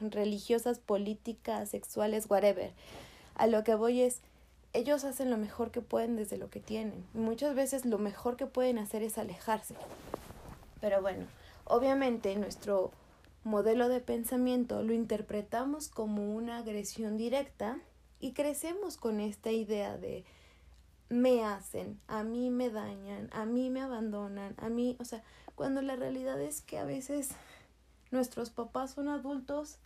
religiosas, 0.00 0.78
políticas, 0.78 1.68
sexuales, 1.68 2.26
whatever. 2.28 2.72
A 3.34 3.46
lo 3.46 3.64
que 3.64 3.74
voy 3.74 4.00
es, 4.00 4.20
ellos 4.72 5.04
hacen 5.04 5.30
lo 5.30 5.36
mejor 5.36 5.70
que 5.70 5.82
pueden 5.82 6.16
desde 6.16 6.38
lo 6.38 6.50
que 6.50 6.60
tienen. 6.60 7.04
Muchas 7.12 7.54
veces 7.54 7.84
lo 7.84 7.98
mejor 7.98 8.36
que 8.36 8.46
pueden 8.46 8.78
hacer 8.78 9.02
es 9.02 9.18
alejarse. 9.18 9.74
Pero 10.80 11.00
bueno, 11.02 11.26
obviamente 11.64 12.34
nuestro 12.36 12.92
modelo 13.44 13.88
de 13.88 14.00
pensamiento 14.00 14.82
lo 14.82 14.92
interpretamos 14.92 15.88
como 15.88 16.34
una 16.34 16.58
agresión 16.58 17.16
directa 17.16 17.78
y 18.20 18.32
crecemos 18.32 18.96
con 18.96 19.20
esta 19.20 19.50
idea 19.50 19.96
de 19.96 20.24
me 21.08 21.44
hacen, 21.44 21.98
a 22.06 22.22
mí 22.22 22.50
me 22.50 22.68
dañan, 22.68 23.30
a 23.32 23.46
mí 23.46 23.70
me 23.70 23.80
abandonan, 23.80 24.54
a 24.58 24.68
mí, 24.68 24.96
o 25.00 25.04
sea, 25.04 25.22
cuando 25.54 25.80
la 25.80 25.96
realidad 25.96 26.40
es 26.40 26.60
que 26.60 26.78
a 26.78 26.84
veces 26.84 27.30
nuestros 28.10 28.50
papás 28.50 28.92
son 28.92 29.08
adultos 29.08 29.78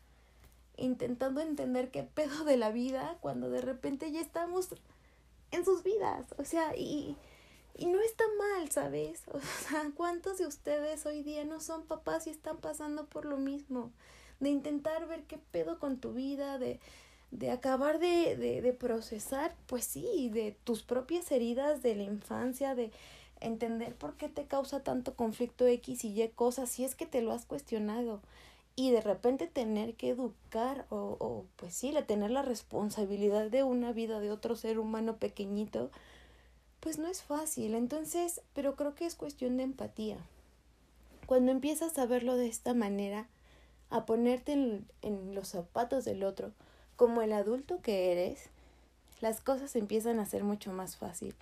intentando 0.76 1.40
entender 1.40 1.90
qué 1.90 2.02
pedo 2.02 2.44
de 2.44 2.56
la 2.56 2.70
vida 2.70 3.16
cuando 3.20 3.50
de 3.50 3.60
repente 3.60 4.10
ya 4.10 4.20
estamos 4.20 4.68
en 5.50 5.64
sus 5.64 5.84
vidas, 5.84 6.26
o 6.38 6.44
sea, 6.44 6.74
y, 6.76 7.16
y 7.76 7.86
no 7.86 8.00
está 8.00 8.24
mal, 8.38 8.70
¿sabes? 8.70 9.22
O 9.32 9.40
sea, 9.40 9.90
¿cuántos 9.96 10.38
de 10.38 10.46
ustedes 10.46 11.06
hoy 11.06 11.22
día 11.22 11.44
no 11.44 11.60
son 11.60 11.84
papás 11.84 12.26
y 12.26 12.30
están 12.30 12.58
pasando 12.58 13.06
por 13.06 13.24
lo 13.24 13.36
mismo? 13.36 13.90
De 14.40 14.50
intentar 14.50 15.06
ver 15.06 15.22
qué 15.24 15.38
pedo 15.38 15.78
con 15.78 15.98
tu 15.98 16.12
vida, 16.12 16.58
de, 16.58 16.80
de 17.30 17.50
acabar 17.50 17.98
de, 17.98 18.36
de, 18.36 18.60
de 18.60 18.72
procesar, 18.72 19.54
pues 19.66 19.84
sí, 19.84 20.30
de 20.30 20.56
tus 20.64 20.82
propias 20.82 21.30
heridas 21.32 21.82
de 21.82 21.94
la 21.94 22.02
infancia, 22.02 22.74
de 22.74 22.90
entender 23.40 23.94
por 23.94 24.14
qué 24.14 24.28
te 24.28 24.44
causa 24.44 24.82
tanto 24.82 25.14
conflicto 25.14 25.66
X 25.66 26.04
y 26.04 26.22
Y 26.22 26.28
cosas, 26.28 26.70
si 26.70 26.84
es 26.84 26.94
que 26.94 27.06
te 27.06 27.22
lo 27.22 27.32
has 27.32 27.44
cuestionado. 27.44 28.20
Y 28.74 28.90
de 28.90 29.02
repente 29.02 29.46
tener 29.46 29.94
que 29.94 30.10
educar 30.10 30.86
o, 30.88 31.16
o 31.20 31.44
pues 31.56 31.74
sí, 31.74 31.94
tener 32.06 32.30
la 32.30 32.42
responsabilidad 32.42 33.50
de 33.50 33.62
una 33.62 33.92
vida 33.92 34.18
de 34.20 34.30
otro 34.30 34.56
ser 34.56 34.78
humano 34.78 35.16
pequeñito, 35.16 35.90
pues 36.82 36.98
no 36.98 37.06
es 37.06 37.22
fácil. 37.22 37.74
Entonces, 37.76 38.40
pero 38.54 38.74
creo 38.74 38.94
que 38.96 39.06
es 39.06 39.14
cuestión 39.14 39.56
de 39.56 39.62
empatía. 39.62 40.18
Cuando 41.26 41.52
empiezas 41.52 41.96
a 41.96 42.06
verlo 42.06 42.36
de 42.36 42.48
esta 42.48 42.74
manera, 42.74 43.28
a 43.88 44.04
ponerte 44.04 44.52
en, 44.52 45.34
los 45.34 45.48
zapatos 45.48 46.04
del 46.04 46.24
otro, 46.24 46.50
como 46.96 47.22
el 47.22 47.32
adulto 47.32 47.80
que 47.82 48.10
eres, 48.10 48.46
las 49.20 49.40
cosas 49.40 49.76
empiezan 49.76 50.18
a 50.18 50.26
ser 50.26 50.42
mucho 50.42 50.72
más 50.72 50.96
fácil. 50.96 51.36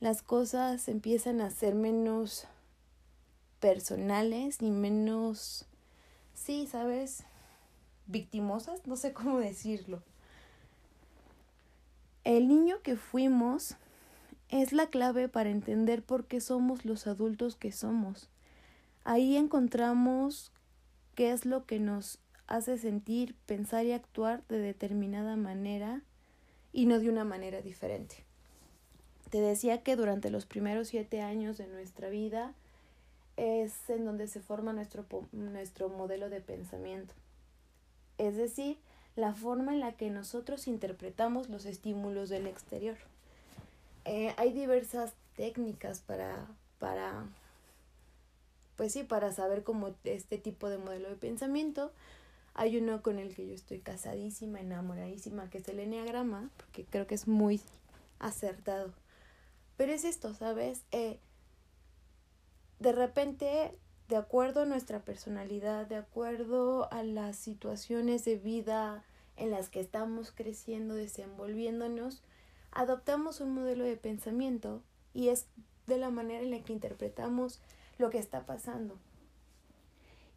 Las 0.00 0.20
cosas 0.20 0.88
empiezan 0.88 1.40
a 1.40 1.50
ser 1.50 1.74
menos 1.74 2.46
personales 3.60 4.58
y 4.60 4.70
menos, 4.70 5.64
sí, 6.34 6.66
¿sabes? 6.70 7.22
Victimosas, 8.06 8.86
no 8.86 8.96
sé 8.96 9.14
cómo 9.14 9.38
decirlo. 9.38 10.02
El 12.24 12.46
niño 12.46 12.82
que 12.82 12.96
fuimos 12.96 13.76
es 14.48 14.72
la 14.72 14.86
clave 14.86 15.28
para 15.28 15.50
entender 15.50 16.02
por 16.02 16.26
qué 16.26 16.40
somos 16.40 16.84
los 16.84 17.06
adultos 17.06 17.56
que 17.56 17.72
somos. 17.72 18.28
Ahí 19.04 19.36
encontramos 19.36 20.52
qué 21.14 21.32
es 21.32 21.46
lo 21.46 21.66
que 21.66 21.80
nos 21.80 22.18
hace 22.46 22.78
sentir, 22.78 23.34
pensar 23.46 23.84
y 23.86 23.92
actuar 23.92 24.44
de 24.48 24.58
determinada 24.58 25.36
manera 25.36 26.02
y 26.72 26.86
no 26.86 26.98
de 26.98 27.08
una 27.08 27.24
manera 27.24 27.60
diferente. 27.60 28.24
Te 29.30 29.40
decía 29.40 29.82
que 29.82 29.96
durante 29.96 30.30
los 30.30 30.46
primeros 30.46 30.88
siete 30.88 31.20
años 31.20 31.58
de 31.58 31.66
nuestra 31.66 32.08
vida 32.08 32.54
es 33.36 33.90
en 33.90 34.04
donde 34.04 34.28
se 34.28 34.40
forma 34.40 34.72
nuestro, 34.72 35.04
nuestro 35.32 35.88
modelo 35.88 36.30
de 36.30 36.40
pensamiento. 36.40 37.14
Es 38.18 38.36
decir, 38.36 38.78
la 39.16 39.34
forma 39.34 39.72
en 39.72 39.80
la 39.80 39.92
que 39.92 40.10
nosotros 40.10 40.68
interpretamos 40.68 41.48
los 41.48 41.66
estímulos 41.66 42.28
del 42.28 42.46
exterior. 42.46 42.96
Eh, 44.06 44.32
hay 44.36 44.52
diversas 44.52 45.14
técnicas 45.34 46.00
para, 46.00 46.46
para, 46.78 47.26
pues 48.76 48.92
sí, 48.92 49.02
para 49.02 49.32
saber 49.32 49.64
cómo 49.64 49.94
este 50.04 50.38
tipo 50.38 50.68
de 50.68 50.78
modelo 50.78 51.08
de 51.08 51.16
pensamiento. 51.16 51.90
Hay 52.54 52.78
uno 52.78 53.02
con 53.02 53.18
el 53.18 53.34
que 53.34 53.48
yo 53.48 53.52
estoy 53.52 53.80
casadísima, 53.80 54.60
enamoradísima, 54.60 55.50
que 55.50 55.58
es 55.58 55.68
el 55.68 55.80
enneagrama, 55.80 56.50
porque 56.56 56.84
creo 56.84 57.06
que 57.06 57.16
es 57.16 57.26
muy 57.26 57.60
acertado. 58.20 58.94
Pero 59.76 59.92
es 59.92 60.04
esto, 60.04 60.32
¿sabes? 60.34 60.82
Eh, 60.92 61.18
de 62.78 62.92
repente, 62.92 63.76
de 64.08 64.16
acuerdo 64.16 64.62
a 64.62 64.66
nuestra 64.66 65.00
personalidad, 65.00 65.86
de 65.86 65.96
acuerdo 65.96 66.90
a 66.92 67.02
las 67.02 67.36
situaciones 67.36 68.24
de 68.24 68.36
vida 68.36 69.04
en 69.36 69.50
las 69.50 69.68
que 69.68 69.80
estamos 69.80 70.30
creciendo, 70.30 70.94
desenvolviéndonos, 70.94 72.22
adoptamos 72.76 73.40
un 73.40 73.54
modelo 73.54 73.84
de 73.84 73.96
pensamiento 73.96 74.82
y 75.14 75.28
es 75.28 75.46
de 75.86 75.96
la 75.96 76.10
manera 76.10 76.42
en 76.42 76.50
la 76.50 76.60
que 76.60 76.74
interpretamos 76.74 77.60
lo 77.98 78.10
que 78.10 78.18
está 78.18 78.44
pasando. 78.44 78.98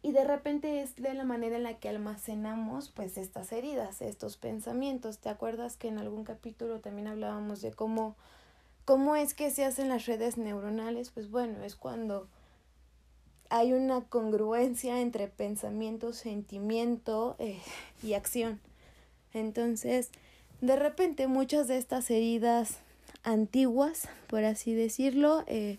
Y 0.02 0.12
de 0.12 0.24
repente 0.24 0.80
es 0.80 0.96
de 0.96 1.12
la 1.12 1.24
manera 1.24 1.56
en 1.56 1.64
la 1.64 1.78
que 1.78 1.90
almacenamos 1.90 2.88
pues 2.88 3.18
estas 3.18 3.52
heridas, 3.52 4.00
estos 4.00 4.38
pensamientos. 4.38 5.18
¿Te 5.18 5.28
acuerdas 5.28 5.76
que 5.76 5.88
en 5.88 5.98
algún 5.98 6.24
capítulo 6.24 6.80
también 6.80 7.08
hablábamos 7.08 7.60
de 7.60 7.72
cómo, 7.72 8.16
cómo 8.86 9.16
es 9.16 9.34
que 9.34 9.50
se 9.50 9.66
hacen 9.66 9.90
las 9.90 10.06
redes 10.06 10.38
neuronales? 10.38 11.10
Pues 11.10 11.30
bueno, 11.30 11.62
es 11.62 11.76
cuando 11.76 12.26
hay 13.50 13.74
una 13.74 14.00
congruencia 14.04 15.02
entre 15.02 15.28
pensamiento, 15.28 16.14
sentimiento 16.14 17.36
eh, 17.38 17.60
y 18.02 18.14
acción. 18.14 18.58
Entonces, 19.34 20.10
de 20.60 20.76
repente 20.76 21.26
muchas 21.26 21.68
de 21.68 21.78
estas 21.78 22.10
heridas 22.10 22.78
antiguas, 23.22 24.08
por 24.26 24.44
así 24.44 24.74
decirlo, 24.74 25.44
eh, 25.46 25.78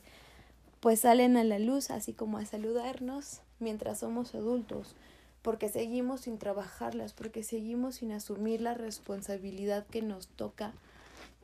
pues 0.79 1.01
salen 1.01 1.37
a 1.37 1.43
la 1.43 1.59
luz, 1.59 1.91
así 1.91 2.13
como 2.13 2.37
a 2.37 2.45
saludarnos, 2.45 3.41
mientras 3.59 3.99
somos 3.99 4.33
adultos, 4.33 4.95
porque 5.41 5.69
seguimos 5.69 6.21
sin 6.21 6.37
trabajarlas, 6.39 7.13
porque 7.13 7.43
seguimos 7.43 7.95
sin 7.95 8.11
asumir 8.11 8.61
la 8.61 8.73
responsabilidad 8.73 9.85
que 9.87 10.01
nos 10.01 10.27
toca 10.27 10.73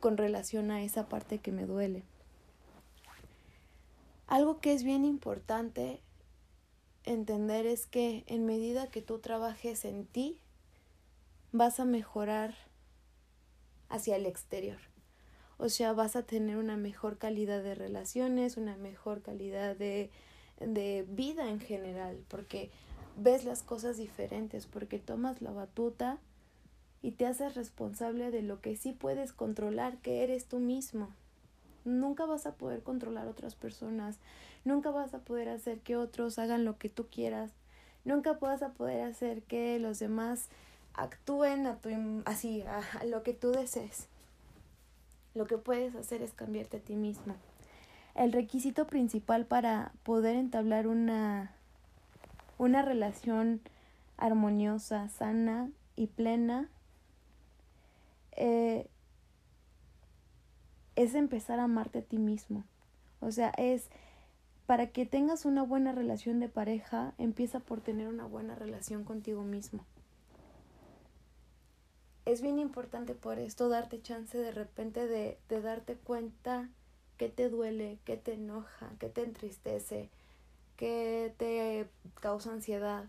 con 0.00 0.16
relación 0.16 0.70
a 0.70 0.82
esa 0.82 1.08
parte 1.08 1.38
que 1.38 1.52
me 1.52 1.66
duele. 1.66 2.02
Algo 4.26 4.60
que 4.60 4.72
es 4.72 4.82
bien 4.82 5.04
importante 5.04 6.00
entender 7.04 7.66
es 7.66 7.86
que 7.86 8.24
en 8.26 8.44
medida 8.44 8.88
que 8.88 9.00
tú 9.00 9.20
trabajes 9.20 9.84
en 9.84 10.04
ti, 10.04 10.38
vas 11.52 11.80
a 11.80 11.84
mejorar 11.84 12.67
hacia 13.88 14.16
el 14.16 14.26
exterior. 14.26 14.78
O 15.56 15.68
sea, 15.68 15.92
vas 15.92 16.16
a 16.16 16.22
tener 16.22 16.56
una 16.56 16.76
mejor 16.76 17.18
calidad 17.18 17.62
de 17.62 17.74
relaciones, 17.74 18.56
una 18.56 18.76
mejor 18.76 19.22
calidad 19.22 19.76
de 19.76 20.10
de 20.60 21.06
vida 21.08 21.48
en 21.50 21.60
general, 21.60 22.18
porque 22.28 22.70
ves 23.16 23.44
las 23.44 23.62
cosas 23.62 23.96
diferentes, 23.96 24.66
porque 24.66 24.98
tomas 24.98 25.40
la 25.40 25.52
batuta 25.52 26.18
y 27.02 27.12
te 27.12 27.26
haces 27.26 27.54
responsable 27.54 28.30
de 28.30 28.42
lo 28.42 28.60
que 28.60 28.76
sí 28.76 28.92
puedes 28.92 29.32
controlar, 29.32 29.98
que 29.98 30.22
eres 30.22 30.46
tú 30.46 30.58
mismo. 30.58 31.08
Nunca 31.84 32.26
vas 32.26 32.46
a 32.46 32.54
poder 32.54 32.82
controlar 32.82 33.28
otras 33.28 33.54
personas, 33.54 34.18
nunca 34.64 34.90
vas 34.90 35.14
a 35.14 35.20
poder 35.20 35.48
hacer 35.48 35.78
que 35.78 35.96
otros 35.96 36.38
hagan 36.38 36.64
lo 36.64 36.76
que 36.76 36.88
tú 36.88 37.06
quieras, 37.06 37.52
nunca 38.04 38.34
vas 38.34 38.62
a 38.62 38.72
poder 38.72 39.02
hacer 39.02 39.42
que 39.42 39.78
los 39.78 39.98
demás 39.98 40.48
actúen 40.98 41.66
a 41.66 41.76
tu, 41.76 41.90
así, 42.24 42.62
a 42.62 43.04
lo 43.04 43.22
que 43.22 43.32
tú 43.32 43.50
desees. 43.52 44.08
Lo 45.34 45.46
que 45.46 45.58
puedes 45.58 45.94
hacer 45.94 46.22
es 46.22 46.32
cambiarte 46.32 46.78
a 46.78 46.80
ti 46.80 46.96
mismo 46.96 47.34
el 48.18 48.32
requisito 48.32 48.86
principal 48.86 49.46
para 49.46 49.92
poder 50.02 50.34
entablar 50.34 50.88
una, 50.88 51.52
una 52.58 52.82
relación 52.82 53.60
armoniosa, 54.16 55.08
sana 55.08 55.70
y 55.94 56.08
plena 56.08 56.68
eh, 58.32 58.88
es 60.96 61.14
empezar 61.14 61.60
a 61.60 61.64
amarte 61.64 62.00
a 62.00 62.02
ti 62.02 62.18
mismo. 62.18 62.64
O 63.20 63.30
sea, 63.30 63.50
es 63.50 63.88
para 64.66 64.88
que 64.88 65.06
tengas 65.06 65.44
una 65.44 65.62
buena 65.62 65.92
relación 65.92 66.40
de 66.40 66.48
pareja, 66.48 67.14
empieza 67.18 67.60
por 67.60 67.80
tener 67.80 68.08
una 68.08 68.26
buena 68.26 68.56
relación 68.56 69.04
contigo 69.04 69.44
mismo. 69.44 69.84
Es 72.32 72.42
bien 72.42 72.58
importante 72.58 73.14
por 73.14 73.38
esto 73.38 73.70
darte 73.70 74.02
chance 74.02 74.36
de 74.36 74.52
repente 74.52 75.06
de, 75.06 75.38
de 75.48 75.62
darte 75.62 75.94
cuenta 75.94 76.68
que 77.16 77.30
te 77.30 77.48
duele, 77.48 77.98
que 78.04 78.18
te 78.18 78.34
enoja, 78.34 78.90
que 79.00 79.08
te 79.08 79.22
entristece, 79.22 80.10
que 80.76 81.32
te 81.38 81.88
causa 82.20 82.52
ansiedad. 82.52 83.06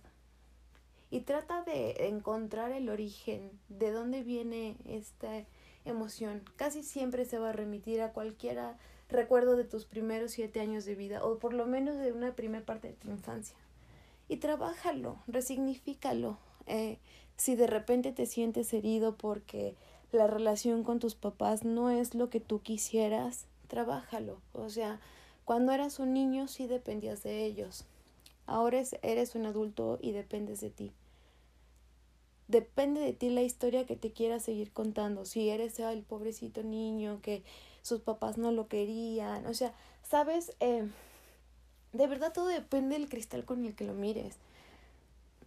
Y 1.11 1.21
trata 1.21 1.63
de 1.63 2.07
encontrar 2.07 2.71
el 2.71 2.87
origen, 2.87 3.51
de 3.67 3.91
dónde 3.91 4.23
viene 4.23 4.77
esta 4.85 5.43
emoción. 5.83 6.43
Casi 6.55 6.81
siempre 6.81 7.25
se 7.25 7.39
va 7.39 7.49
a 7.49 7.53
remitir 7.53 8.01
a 8.01 8.13
cualquiera 8.13 8.77
recuerdo 9.09 9.57
de 9.57 9.65
tus 9.65 9.85
primeros 9.85 10.31
siete 10.31 10.61
años 10.61 10.85
de 10.85 10.95
vida 10.95 11.25
o 11.25 11.39
por 11.39 11.53
lo 11.53 11.65
menos 11.65 11.97
de 11.97 12.13
una 12.13 12.35
primera 12.35 12.65
parte 12.65 12.87
de 12.87 12.93
tu 12.93 13.09
infancia. 13.09 13.57
Y 14.29 14.37
trabájalo, 14.37 15.17
resignifícalo. 15.27 16.37
Eh, 16.67 16.99
si 17.39 17.55
de 17.55 17.67
repente 17.67 18.11
te 18.11 18.25
sientes 18.25 18.73
herido 18.73 19.15
porque 19.15 19.73
la 20.11 20.27
relación 20.27 20.83
con 20.83 20.99
tus 20.99 21.15
papás 21.15 21.63
no 21.63 21.89
es 21.89 22.13
lo 22.13 22.29
que 22.29 22.41
tú 22.41 22.61
quisieras, 22.61 23.45
trabájalo. 23.69 24.41
O 24.51 24.69
sea, 24.69 24.99
cuando 25.45 25.71
eras 25.71 25.99
un 25.99 26.13
niño 26.13 26.49
sí 26.49 26.67
dependías 26.67 27.23
de 27.23 27.45
ellos. 27.45 27.85
Ahora 28.45 28.83
eres 29.03 29.35
un 29.35 29.45
adulto 29.45 29.99
y 30.01 30.11
dependes 30.11 30.59
de 30.59 30.69
ti. 30.69 30.91
Depende 32.49 32.99
de 32.99 33.13
ti 33.13 33.29
la 33.29 33.41
historia 33.41 33.85
que 33.85 33.95
te 33.95 34.11
quieras 34.11 34.43
seguir 34.43 34.73
contando. 34.73 35.23
Si 35.23 35.49
eres 35.49 35.79
el 35.79 36.03
pobrecito 36.03 36.61
niño 36.61 37.21
que 37.21 37.43
sus 37.83 38.01
papás 38.01 38.37
no 38.37 38.51
lo 38.51 38.67
querían. 38.67 39.45
O 39.45 39.53
sea, 39.53 39.73
sabes, 40.03 40.57
eh, 40.59 40.89
de 41.93 42.07
verdad 42.07 42.33
todo 42.33 42.47
depende 42.47 42.99
del 42.99 43.07
cristal 43.07 43.45
con 43.45 43.63
el 43.63 43.75
que 43.75 43.85
lo 43.85 43.93
mires. 43.93 44.35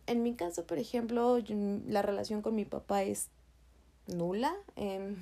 En 0.06 0.23
mi 0.23 0.35
caso, 0.35 0.66
por 0.66 0.78
ejemplo, 0.78 1.38
la 1.87 2.02
relación 2.02 2.42
con 2.42 2.54
mi 2.54 2.64
papá 2.64 3.02
es 3.02 3.28
nula. 4.06 4.54
Em, 4.76 5.16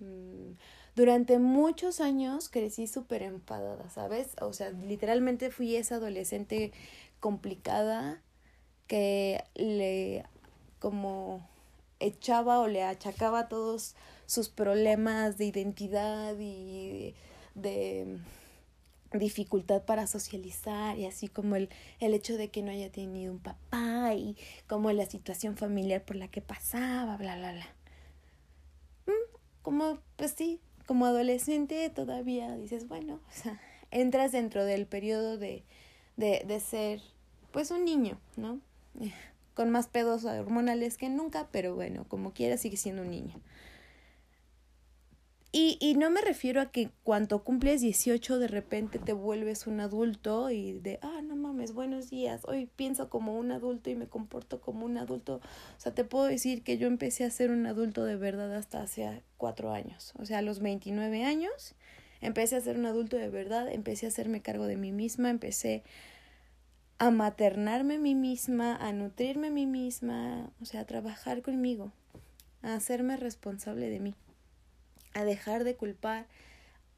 mm, 0.00 0.56
durante 0.94 1.38
muchos 1.38 2.00
años 2.00 2.48
crecí 2.48 2.86
súper 2.86 3.22
enfadada, 3.22 3.88
¿sabes? 3.90 4.36
O 4.40 4.52
sea, 4.52 4.70
literalmente 4.70 5.50
fui 5.50 5.76
esa 5.76 5.96
adolescente 5.96 6.72
complicada 7.20 8.20
que 8.86 9.42
le 9.54 10.24
como 10.78 11.48
echaba 11.98 12.60
o 12.60 12.66
le 12.68 12.82
achacaba 12.82 13.48
todos 13.48 13.94
sus 14.26 14.48
problemas 14.48 15.38
de 15.38 15.46
identidad 15.46 16.34
y 16.38 17.14
de, 17.54 18.18
dificultad 19.18 19.84
para 19.84 20.06
socializar 20.06 20.98
y 20.98 21.06
así 21.06 21.28
como 21.28 21.56
el, 21.56 21.68
el 22.00 22.14
hecho 22.14 22.36
de 22.36 22.50
que 22.50 22.62
no 22.62 22.70
haya 22.70 22.90
tenido 22.90 23.32
un 23.32 23.38
papá 23.38 24.14
y 24.14 24.36
como 24.66 24.90
la 24.92 25.06
situación 25.06 25.56
familiar 25.56 26.02
por 26.02 26.16
la 26.16 26.28
que 26.28 26.40
pasaba, 26.40 27.16
bla, 27.16 27.36
bla, 27.36 27.52
bla. 27.52 27.66
Mm, 29.06 29.36
como, 29.62 29.98
pues 30.16 30.32
sí, 30.32 30.60
como 30.86 31.06
adolescente 31.06 31.88
todavía 31.90 32.56
dices, 32.56 32.88
bueno, 32.88 33.20
o 33.28 33.32
sea, 33.32 33.60
entras 33.90 34.32
dentro 34.32 34.64
del 34.64 34.86
periodo 34.86 35.38
de, 35.38 35.64
de, 36.16 36.44
de 36.46 36.60
ser, 36.60 37.00
pues, 37.52 37.70
un 37.70 37.84
niño, 37.84 38.18
¿no? 38.36 38.60
Con 39.54 39.70
más 39.70 39.86
pedos 39.86 40.24
hormonales 40.24 40.96
que 40.96 41.08
nunca, 41.08 41.48
pero 41.52 41.76
bueno, 41.76 42.04
como 42.08 42.32
quiera 42.32 42.56
sigue 42.56 42.76
siendo 42.76 43.02
un 43.02 43.10
niño. 43.10 43.40
Y, 45.56 45.78
y 45.80 45.94
no 45.94 46.10
me 46.10 46.20
refiero 46.20 46.60
a 46.60 46.72
que 46.72 46.90
cuando 47.04 47.44
cumples 47.44 47.80
18 47.80 48.40
de 48.40 48.48
repente 48.48 48.98
te 48.98 49.12
vuelves 49.12 49.68
un 49.68 49.78
adulto 49.78 50.50
y 50.50 50.72
de, 50.80 50.98
ah, 51.00 51.20
no 51.22 51.36
mames, 51.36 51.72
buenos 51.72 52.10
días, 52.10 52.42
hoy 52.48 52.68
pienso 52.74 53.08
como 53.08 53.38
un 53.38 53.52
adulto 53.52 53.88
y 53.88 53.94
me 53.94 54.08
comporto 54.08 54.60
como 54.60 54.84
un 54.84 54.98
adulto. 54.98 55.36
O 55.36 55.80
sea, 55.80 55.94
te 55.94 56.02
puedo 56.02 56.24
decir 56.24 56.64
que 56.64 56.76
yo 56.76 56.88
empecé 56.88 57.22
a 57.22 57.30
ser 57.30 57.52
un 57.52 57.66
adulto 57.66 58.04
de 58.04 58.16
verdad 58.16 58.52
hasta 58.52 58.82
hace 58.82 59.22
cuatro 59.36 59.70
años. 59.70 60.12
O 60.18 60.24
sea, 60.24 60.38
a 60.38 60.42
los 60.42 60.58
29 60.58 61.24
años 61.24 61.76
empecé 62.20 62.56
a 62.56 62.60
ser 62.60 62.76
un 62.76 62.86
adulto 62.86 63.16
de 63.16 63.28
verdad, 63.28 63.72
empecé 63.72 64.06
a 64.06 64.08
hacerme 64.08 64.42
cargo 64.42 64.66
de 64.66 64.76
mí 64.76 64.90
misma, 64.90 65.30
empecé 65.30 65.84
a 66.98 67.12
maternarme 67.12 67.94
a 67.94 68.00
mí 68.00 68.16
misma, 68.16 68.74
a 68.74 68.92
nutrirme 68.92 69.46
a 69.46 69.52
mí 69.52 69.66
misma, 69.66 70.50
o 70.60 70.64
sea, 70.64 70.80
a 70.80 70.84
trabajar 70.84 71.42
conmigo, 71.42 71.92
a 72.62 72.74
hacerme 72.74 73.16
responsable 73.16 73.88
de 73.88 74.00
mí 74.00 74.14
a 75.14 75.24
dejar 75.24 75.64
de 75.64 75.76
culpar 75.76 76.26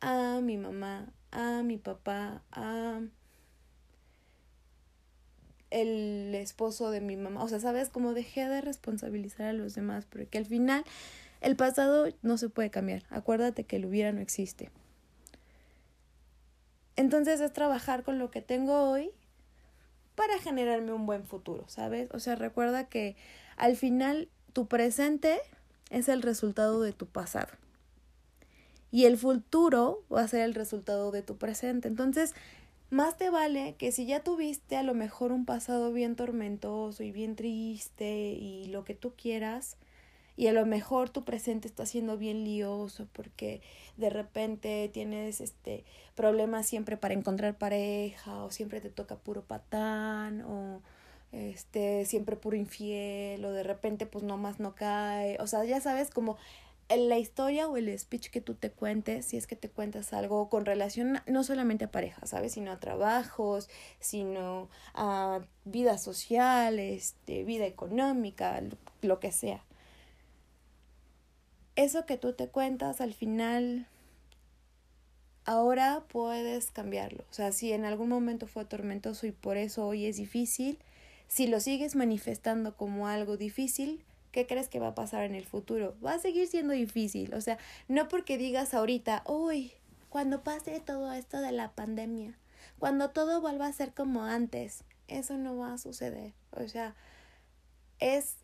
a 0.00 0.40
mi 0.42 0.56
mamá, 0.56 1.12
a 1.30 1.62
mi 1.62 1.78
papá, 1.78 2.42
a 2.50 3.00
el 5.70 6.34
esposo 6.34 6.90
de 6.90 7.00
mi 7.00 7.16
mamá. 7.16 7.42
O 7.42 7.48
sea, 7.48 7.60
¿sabes? 7.60 7.90
Como 7.90 8.14
dejé 8.14 8.48
de 8.48 8.60
responsabilizar 8.60 9.46
a 9.46 9.52
los 9.52 9.74
demás, 9.74 10.06
porque 10.06 10.38
al 10.38 10.46
final 10.46 10.84
el 11.40 11.56
pasado 11.56 12.06
no 12.22 12.38
se 12.38 12.48
puede 12.48 12.70
cambiar. 12.70 13.04
Acuérdate 13.10 13.64
que 13.64 13.76
el 13.76 13.86
hubiera 13.86 14.12
no 14.12 14.20
existe. 14.20 14.70
Entonces 16.96 17.40
es 17.40 17.52
trabajar 17.52 18.04
con 18.04 18.18
lo 18.18 18.30
que 18.30 18.40
tengo 18.40 18.90
hoy 18.90 19.10
para 20.14 20.38
generarme 20.38 20.92
un 20.92 21.04
buen 21.04 21.24
futuro, 21.24 21.68
¿sabes? 21.68 22.08
O 22.12 22.20
sea, 22.20 22.36
recuerda 22.36 22.88
que 22.88 23.16
al 23.56 23.76
final 23.76 24.30
tu 24.54 24.66
presente 24.66 25.38
es 25.90 26.08
el 26.08 26.22
resultado 26.22 26.80
de 26.80 26.94
tu 26.94 27.06
pasado 27.06 27.48
y 28.90 29.04
el 29.04 29.16
futuro 29.16 30.04
va 30.12 30.22
a 30.22 30.28
ser 30.28 30.42
el 30.42 30.54
resultado 30.54 31.10
de 31.10 31.22
tu 31.22 31.36
presente. 31.36 31.88
Entonces, 31.88 32.34
más 32.90 33.16
te 33.16 33.30
vale 33.30 33.74
que 33.76 33.92
si 33.92 34.06
ya 34.06 34.20
tuviste 34.20 34.76
a 34.76 34.82
lo 34.82 34.94
mejor 34.94 35.32
un 35.32 35.44
pasado 35.44 35.92
bien 35.92 36.16
tormentoso 36.16 37.02
y 37.02 37.12
bien 37.12 37.36
triste 37.36 38.30
y 38.32 38.66
lo 38.66 38.84
que 38.84 38.94
tú 38.94 39.12
quieras, 39.16 39.76
y 40.36 40.48
a 40.48 40.52
lo 40.52 40.66
mejor 40.66 41.10
tu 41.10 41.24
presente 41.24 41.66
está 41.66 41.86
siendo 41.86 42.18
bien 42.18 42.44
lioso 42.44 43.08
porque 43.12 43.62
de 43.96 44.10
repente 44.10 44.90
tienes 44.92 45.40
este 45.40 45.84
problemas 46.14 46.66
siempre 46.66 46.96
para 46.96 47.14
encontrar 47.14 47.56
pareja 47.56 48.44
o 48.44 48.50
siempre 48.50 48.80
te 48.80 48.90
toca 48.90 49.16
puro 49.16 49.42
patán 49.42 50.42
o 50.42 50.82
este 51.32 52.04
siempre 52.04 52.36
puro 52.36 52.56
infiel 52.56 53.44
o 53.44 53.52
de 53.52 53.62
repente 53.62 54.06
pues 54.06 54.24
nomás 54.24 54.60
no 54.60 54.74
cae, 54.74 55.38
o 55.40 55.46
sea, 55.46 55.64
ya 55.64 55.80
sabes 55.80 56.10
como 56.10 56.36
la 56.88 57.18
historia 57.18 57.68
o 57.68 57.76
el 57.76 57.96
speech 57.98 58.30
que 58.30 58.40
tú 58.40 58.54
te 58.54 58.70
cuentes, 58.70 59.26
si 59.26 59.36
es 59.36 59.46
que 59.46 59.56
te 59.56 59.68
cuentas 59.68 60.12
algo 60.12 60.48
con 60.48 60.64
relación 60.64 61.20
no 61.26 61.42
solamente 61.42 61.86
a 61.86 61.90
pareja, 61.90 62.24
¿sabes? 62.26 62.52
Sino 62.52 62.70
a 62.70 62.78
trabajos, 62.78 63.68
sino 63.98 64.68
a 64.94 65.40
vida 65.64 65.98
social, 65.98 66.78
este, 66.78 67.44
vida 67.44 67.66
económica, 67.66 68.62
lo 69.02 69.18
que 69.18 69.32
sea. 69.32 69.64
Eso 71.74 72.06
que 72.06 72.16
tú 72.16 72.32
te 72.34 72.48
cuentas 72.48 73.00
al 73.00 73.12
final, 73.12 73.88
ahora 75.44 76.04
puedes 76.08 76.70
cambiarlo. 76.70 77.24
O 77.30 77.34
sea, 77.34 77.50
si 77.52 77.72
en 77.72 77.84
algún 77.84 78.08
momento 78.08 78.46
fue 78.46 78.64
tormentoso 78.64 79.26
y 79.26 79.32
por 79.32 79.56
eso 79.56 79.86
hoy 79.86 80.06
es 80.06 80.16
difícil, 80.16 80.78
si 81.26 81.48
lo 81.48 81.58
sigues 81.58 81.96
manifestando 81.96 82.76
como 82.76 83.08
algo 83.08 83.36
difícil, 83.36 84.04
¿qué 84.36 84.46
crees 84.46 84.68
que 84.68 84.80
va 84.80 84.88
a 84.88 84.94
pasar 84.94 85.24
en 85.24 85.34
el 85.34 85.46
futuro? 85.46 85.96
Va 86.04 86.12
a 86.12 86.18
seguir 86.18 86.46
siendo 86.46 86.74
difícil, 86.74 87.32
o 87.32 87.40
sea, 87.40 87.56
no 87.88 88.06
porque 88.06 88.36
digas 88.36 88.74
ahorita, 88.74 89.22
uy, 89.26 89.72
cuando 90.10 90.44
pase 90.44 90.78
todo 90.78 91.10
esto 91.14 91.40
de 91.40 91.52
la 91.52 91.72
pandemia, 91.72 92.36
cuando 92.78 93.08
todo 93.08 93.40
vuelva 93.40 93.66
a 93.66 93.72
ser 93.72 93.94
como 93.94 94.24
antes, 94.24 94.84
eso 95.08 95.38
no 95.38 95.56
va 95.56 95.72
a 95.72 95.78
suceder, 95.78 96.34
o 96.50 96.68
sea, 96.68 96.94
es 97.98 98.36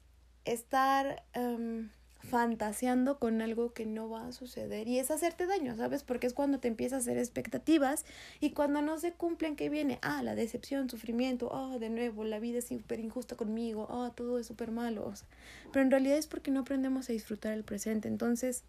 estar... 0.46 1.24
Em, 1.35 1.90
fantaseando 2.22 3.18
con 3.18 3.42
algo 3.42 3.72
que 3.72 3.85
no 3.85 4.08
va 4.08 4.28
a 4.28 4.32
suceder 4.32 4.87
y 4.87 4.98
es 4.98 5.11
hacerte 5.11 5.46
daño, 5.46 5.76
¿sabes? 5.76 6.04
Porque 6.04 6.26
es 6.26 6.35
cuando 6.35 6.61
te 6.61 6.68
empiezas 6.68 6.94
a 6.94 7.00
hacer 7.00 7.18
expectativas 7.18 8.04
y 8.40 8.50
cuando 8.50 8.80
no 8.80 8.98
se 8.98 9.12
cumplen, 9.12 9.56
¿qué 9.56 9.68
viene? 9.68 9.98
Ah, 10.02 10.22
la 10.22 10.35
decepción, 10.35 10.88
sufrimiento, 10.88 11.50
ah, 11.52 11.78
de 11.78 11.90
nuevo, 11.90 12.24
la 12.24 12.38
vida 12.38 12.58
es 12.58 12.68
súper 12.68 13.00
injusta 13.00 13.37
conmigo, 13.37 13.88
ah, 13.90 14.12
todo 14.14 14.38
es 14.38 14.46
súper 14.46 14.70
malo. 14.70 15.12
pero 15.72 15.85
en 15.85 15.90
realidad 15.90 16.16
es 16.16 16.28
porque 16.28 16.50
no 16.50 16.61
aprendemos 16.61 17.11
a 17.11 17.12
disfrutar 17.12 17.52
el 17.54 17.64
presente. 17.64 18.08
Entonces, 18.08 18.62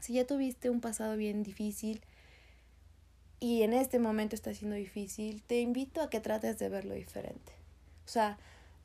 si 0.00 0.14
ya 0.14 0.26
tuviste 0.26 0.68
un 0.70 0.80
pasado 0.80 1.16
bien 1.16 1.42
difícil 1.42 2.02
y 3.40 3.62
en 3.62 3.72
este 3.72 3.98
momento 3.98 4.34
está 4.34 4.52
siendo 4.52 4.76
difícil, 4.76 5.42
te 5.42 5.60
invito 5.60 6.02
a 6.02 6.10
que 6.10 6.20
trates 6.20 6.58
de 6.58 6.68
verlo 6.68 6.94
diferente. 6.94 7.52
O 8.04 8.08
sea, 8.08 8.38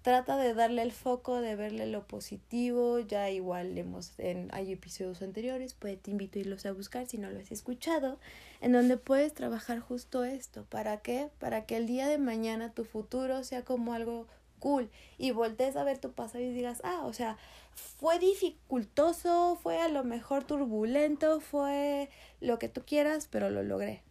trata 0.04 0.38
de 0.38 0.54
darle 0.54 0.82
el 0.82 0.92
foco, 0.92 1.42
de 1.42 1.56
verle 1.56 1.88
lo 1.88 2.06
positivo, 2.06 3.00
ya 3.00 3.30
igual 3.30 3.78
hemos, 3.78 4.14
en, 4.20 4.50
hay 4.52 4.74
episodios 4.74 5.22
anteriores, 5.22 5.74
pues 5.74 6.00
te 6.00 6.12
invito 6.12 6.38
a 6.38 6.42
irlos 6.42 6.66
a 6.66 6.74
buscar 6.74 7.08
si 7.08 7.18
no 7.18 7.32
lo 7.32 7.40
has 7.40 7.52
escuchado, 7.52 8.20
en 8.60 8.74
donde 8.74 8.98
puedes 8.98 9.34
trabajar 9.34 9.80
justo 9.80 10.26
esto, 10.26 10.66
¿para 10.70 10.98
qué? 10.98 11.30
Para 11.40 11.66
que 11.66 11.78
el 11.78 11.88
día 11.88 12.08
de 12.08 12.18
mañana 12.18 12.74
tu 12.74 12.84
futuro 12.84 13.46
sea 13.46 13.64
como 13.64 13.94
algo 13.94 14.28
cool 14.60 14.90
y 15.18 15.32
voltees 15.32 15.78
a 15.78 15.86
ver 15.86 15.98
tu 15.98 16.12
pasado 16.12 16.44
y 16.44 16.52
digas, 16.52 16.82
ah, 16.84 17.04
o 17.06 17.14
sea, 17.14 17.38
fue 17.74 18.20
dificultoso, 18.20 19.58
fue 19.64 19.82
a 19.82 19.88
lo 19.88 20.04
mejor 20.04 20.44
turbulento, 20.44 21.40
fue 21.40 22.10
lo 22.42 22.60
que 22.60 22.68
tú 22.68 22.84
quieras, 22.86 23.30
pero 23.32 23.50
lo 23.50 23.64
logré. 23.64 24.04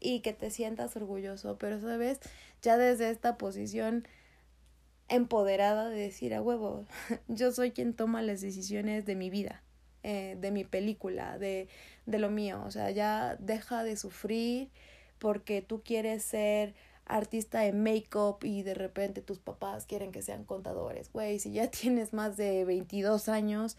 Y 0.00 0.20
que 0.20 0.32
te 0.32 0.50
sientas 0.50 0.96
orgulloso, 0.96 1.56
pero 1.58 1.80
sabes, 1.80 2.20
ya 2.62 2.76
desde 2.76 3.10
esta 3.10 3.36
posición 3.36 4.06
empoderada 5.10 5.90
de 5.90 5.98
decir 5.98 6.34
a 6.34 6.40
huevo, 6.40 6.86
yo 7.28 7.52
soy 7.52 7.72
quien 7.72 7.92
toma 7.94 8.22
las 8.22 8.40
decisiones 8.40 9.04
de 9.04 9.16
mi 9.16 9.28
vida, 9.28 9.62
eh, 10.02 10.36
de 10.40 10.50
mi 10.50 10.64
película, 10.64 11.38
de, 11.38 11.68
de 12.06 12.18
lo 12.18 12.30
mío. 12.30 12.62
O 12.64 12.70
sea, 12.70 12.90
ya 12.90 13.36
deja 13.36 13.84
de 13.84 13.96
sufrir 13.96 14.70
porque 15.18 15.60
tú 15.60 15.82
quieres 15.82 16.22
ser 16.22 16.74
artista 17.04 17.60
de 17.60 17.72
make-up 17.72 18.38
y 18.44 18.62
de 18.62 18.74
repente 18.74 19.20
tus 19.20 19.38
papás 19.40 19.84
quieren 19.84 20.12
que 20.12 20.22
sean 20.22 20.44
contadores. 20.44 21.12
Güey, 21.12 21.38
si 21.38 21.52
ya 21.52 21.70
tienes 21.70 22.12
más 22.12 22.36
de 22.36 22.64
22 22.64 23.28
años, 23.28 23.76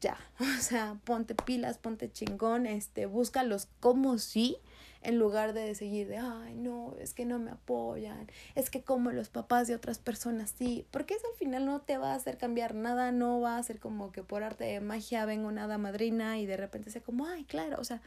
ya. 0.00 0.18
O 0.58 0.62
sea, 0.62 0.98
ponte 1.04 1.34
pilas, 1.34 1.78
ponte 1.78 2.10
chingón, 2.10 2.66
este, 2.66 3.06
búscalos 3.06 3.68
como 3.80 4.18
sí 4.18 4.58
en 5.04 5.18
lugar 5.18 5.52
de 5.52 5.74
seguir 5.74 6.08
de, 6.08 6.16
ay, 6.16 6.54
no, 6.54 6.96
es 6.98 7.12
que 7.12 7.26
no 7.26 7.38
me 7.38 7.50
apoyan, 7.50 8.26
es 8.54 8.70
que 8.70 8.82
como 8.82 9.12
los 9.12 9.28
papás 9.28 9.68
de 9.68 9.74
otras 9.74 9.98
personas 9.98 10.54
sí, 10.56 10.86
porque 10.90 11.14
eso 11.14 11.26
al 11.30 11.36
final 11.38 11.66
no 11.66 11.82
te 11.82 11.98
va 11.98 12.12
a 12.12 12.16
hacer 12.16 12.38
cambiar 12.38 12.74
nada, 12.74 13.12
no 13.12 13.40
va 13.40 13.58
a 13.58 13.62
ser 13.62 13.78
como 13.78 14.10
que 14.10 14.22
por 14.22 14.42
arte 14.42 14.64
de 14.64 14.80
magia 14.80 15.26
venga 15.26 15.46
una 15.46 15.64
hada 15.64 15.78
madrina 15.78 16.38
y 16.38 16.46
de 16.46 16.56
repente 16.56 16.90
sea 16.90 17.02
como, 17.02 17.26
ay, 17.26 17.44
claro, 17.44 17.78
o 17.78 17.84
sea, 17.84 18.00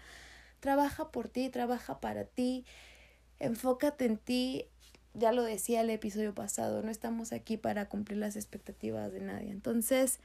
trabaja 0.59 1.11
por 1.11 1.29
ti, 1.29 1.49
trabaja 1.49 1.99
para 1.99 2.25
ti, 2.25 2.65
enfócate 3.39 4.05
en 4.05 4.17
ti. 4.17 4.65
Ya 5.13 5.31
lo 5.31 5.43
decía 5.43 5.81
el 5.81 5.89
episodio 5.89 6.35
pasado, 6.35 6.83
no 6.83 6.91
estamos 6.91 7.31
aquí 7.31 7.57
para 7.57 7.89
cumplir 7.89 8.19
las 8.19 8.35
expectativas 8.35 9.11
de 9.11 9.21
nadie. 9.21 9.49
Entonces, 9.49 10.19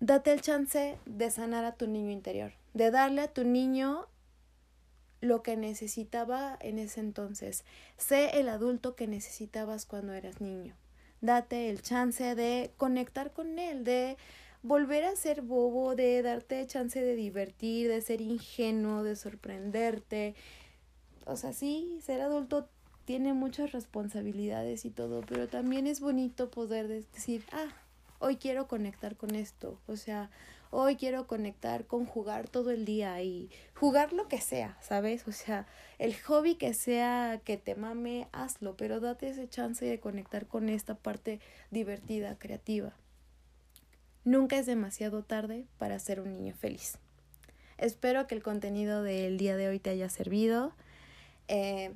date 0.00 0.32
el 0.32 0.40
chance 0.40 0.98
de 1.04 1.30
sanar 1.30 1.64
a 1.64 1.74
tu 1.74 1.86
niño 1.86 2.10
interior, 2.10 2.52
de 2.72 2.90
darle 2.90 3.20
a 3.20 3.28
tu 3.28 3.44
niño 3.44 4.06
lo 5.24 5.42
que 5.42 5.56
necesitaba 5.56 6.56
en 6.60 6.78
ese 6.78 7.00
entonces. 7.00 7.64
Sé 7.96 8.38
el 8.38 8.48
adulto 8.48 8.94
que 8.94 9.06
necesitabas 9.06 9.86
cuando 9.86 10.12
eras 10.12 10.40
niño. 10.40 10.74
Date 11.20 11.70
el 11.70 11.82
chance 11.82 12.34
de 12.34 12.70
conectar 12.76 13.32
con 13.32 13.58
él, 13.58 13.84
de 13.84 14.16
volver 14.62 15.04
a 15.04 15.16
ser 15.16 15.42
bobo, 15.42 15.94
de 15.94 16.22
darte 16.22 16.66
chance 16.66 17.00
de 17.00 17.16
divertir, 17.16 17.88
de 17.88 18.00
ser 18.00 18.20
ingenuo, 18.20 19.02
de 19.02 19.16
sorprenderte. 19.16 20.34
O 21.26 21.36
sea, 21.36 21.52
sí, 21.52 21.98
ser 22.02 22.20
adulto 22.20 22.68
tiene 23.06 23.32
muchas 23.32 23.72
responsabilidades 23.72 24.84
y 24.84 24.90
todo, 24.90 25.22
pero 25.26 25.48
también 25.48 25.86
es 25.86 26.00
bonito 26.00 26.50
poder 26.50 26.88
decir, 26.88 27.44
ah, 27.52 27.68
hoy 28.18 28.36
quiero 28.36 28.66
conectar 28.66 29.16
con 29.16 29.34
esto. 29.34 29.78
O 29.86 29.96
sea, 29.96 30.30
hoy 30.74 30.96
quiero 30.96 31.26
conectar 31.26 31.86
con 31.86 32.04
jugar 32.04 32.48
todo 32.48 32.70
el 32.70 32.84
día 32.84 33.22
y 33.22 33.48
jugar 33.74 34.12
lo 34.12 34.26
que 34.26 34.40
sea, 34.40 34.76
¿sabes? 34.80 35.26
O 35.28 35.32
sea, 35.32 35.66
el 35.98 36.14
hobby 36.22 36.56
que 36.56 36.74
sea 36.74 37.40
que 37.44 37.56
te 37.56 37.76
mame, 37.76 38.28
hazlo, 38.32 38.76
pero 38.76 38.98
date 38.98 39.28
ese 39.28 39.48
chance 39.48 39.84
de 39.84 40.00
conectar 40.00 40.46
con 40.46 40.68
esta 40.68 40.96
parte 40.96 41.40
divertida, 41.70 42.38
creativa. 42.38 42.92
Nunca 44.24 44.58
es 44.58 44.66
demasiado 44.66 45.22
tarde 45.22 45.66
para 45.78 45.98
ser 45.98 46.20
un 46.20 46.32
niño 46.32 46.54
feliz. 46.54 46.98
Espero 47.78 48.26
que 48.26 48.34
el 48.34 48.42
contenido 48.42 49.02
del 49.02 49.38
día 49.38 49.56
de 49.56 49.68
hoy 49.68 49.78
te 49.78 49.90
haya 49.90 50.08
servido. 50.08 50.74
Eh, 51.46 51.92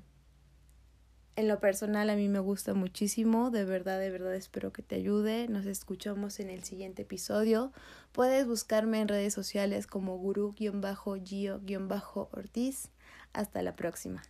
en 1.38 1.46
lo 1.46 1.60
personal 1.60 2.10
a 2.10 2.16
mí 2.16 2.28
me 2.28 2.40
gusta 2.40 2.74
muchísimo, 2.74 3.52
de 3.52 3.64
verdad, 3.64 4.00
de 4.00 4.10
verdad 4.10 4.34
espero 4.34 4.72
que 4.72 4.82
te 4.82 4.96
ayude. 4.96 5.46
Nos 5.46 5.66
escuchamos 5.66 6.40
en 6.40 6.50
el 6.50 6.64
siguiente 6.64 7.02
episodio. 7.02 7.70
Puedes 8.10 8.48
buscarme 8.48 9.00
en 9.00 9.06
redes 9.06 9.34
sociales 9.34 9.86
como 9.86 10.18
guru-gio-ortiz. 10.18 12.90
Hasta 13.32 13.62
la 13.62 13.76
próxima. 13.76 14.20